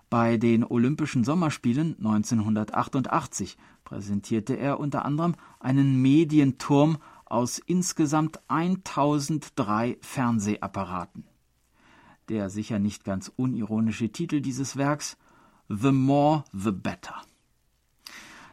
Bei 0.08 0.36
den 0.36 0.62
Olympischen 0.62 1.24
Sommerspielen 1.24 1.96
1988 1.98 3.56
präsentierte 3.82 4.54
er 4.54 4.78
unter 4.78 5.04
anderem 5.04 5.34
einen 5.58 6.00
Medienturm 6.00 6.98
aus 7.24 7.58
insgesamt 7.58 8.38
1003 8.46 9.98
Fernsehapparaten. 10.00 11.24
Der 12.28 12.50
sicher 12.50 12.78
nicht 12.78 13.02
ganz 13.02 13.32
unironische 13.34 14.10
Titel 14.10 14.40
dieses 14.40 14.76
Werks 14.76 15.16
The 15.68 15.90
More 15.90 16.44
the 16.52 16.70
Better. 16.70 17.20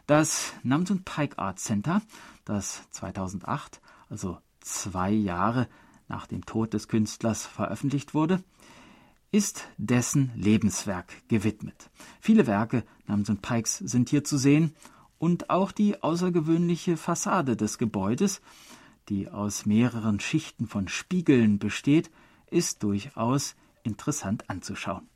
Das 0.07 0.53
Namjoon 0.63 1.03
Pike 1.03 1.37
Art 1.37 1.59
Center, 1.59 2.01
das 2.45 2.83
2008, 2.91 3.81
also 4.09 4.37
zwei 4.59 5.11
Jahre 5.11 5.67
nach 6.07 6.27
dem 6.27 6.45
Tod 6.45 6.73
des 6.73 6.87
Künstlers 6.87 7.45
veröffentlicht 7.45 8.13
wurde, 8.13 8.43
ist 9.31 9.67
dessen 9.77 10.31
Lebenswerk 10.35 11.27
gewidmet. 11.29 11.89
Viele 12.19 12.47
Werke 12.47 12.83
Namjoon 13.07 13.37
Pikes 13.37 13.77
sind 13.77 14.09
hier 14.09 14.23
zu 14.23 14.37
sehen 14.37 14.75
und 15.17 15.49
auch 15.49 15.71
die 15.71 16.03
außergewöhnliche 16.03 16.97
Fassade 16.97 17.55
des 17.55 17.77
Gebäudes, 17.77 18.41
die 19.07 19.29
aus 19.29 19.65
mehreren 19.65 20.19
Schichten 20.19 20.67
von 20.67 20.87
Spiegeln 20.87 21.59
besteht, 21.59 22.11
ist 22.47 22.83
durchaus 22.83 23.55
interessant 23.83 24.49
anzuschauen. 24.49 25.07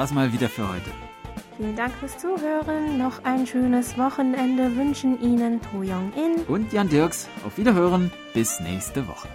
War 0.00 0.04
es 0.06 0.14
mal 0.14 0.32
wieder 0.32 0.48
für 0.48 0.66
heute. 0.66 0.90
Vielen 1.58 1.76
Dank 1.76 1.92
fürs 1.92 2.16
Zuhören. 2.16 2.96
Noch 2.96 3.22
ein 3.24 3.46
schönes 3.46 3.98
Wochenende 3.98 4.74
wünschen 4.74 5.20
Ihnen 5.20 5.60
To 5.60 5.80
Young 5.80 6.10
In 6.16 6.42
und 6.48 6.72
Jan 6.72 6.88
Dirks. 6.88 7.28
Auf 7.44 7.58
Wiederhören. 7.58 8.10
Bis 8.32 8.60
nächste 8.60 9.06
Woche. 9.06 9.28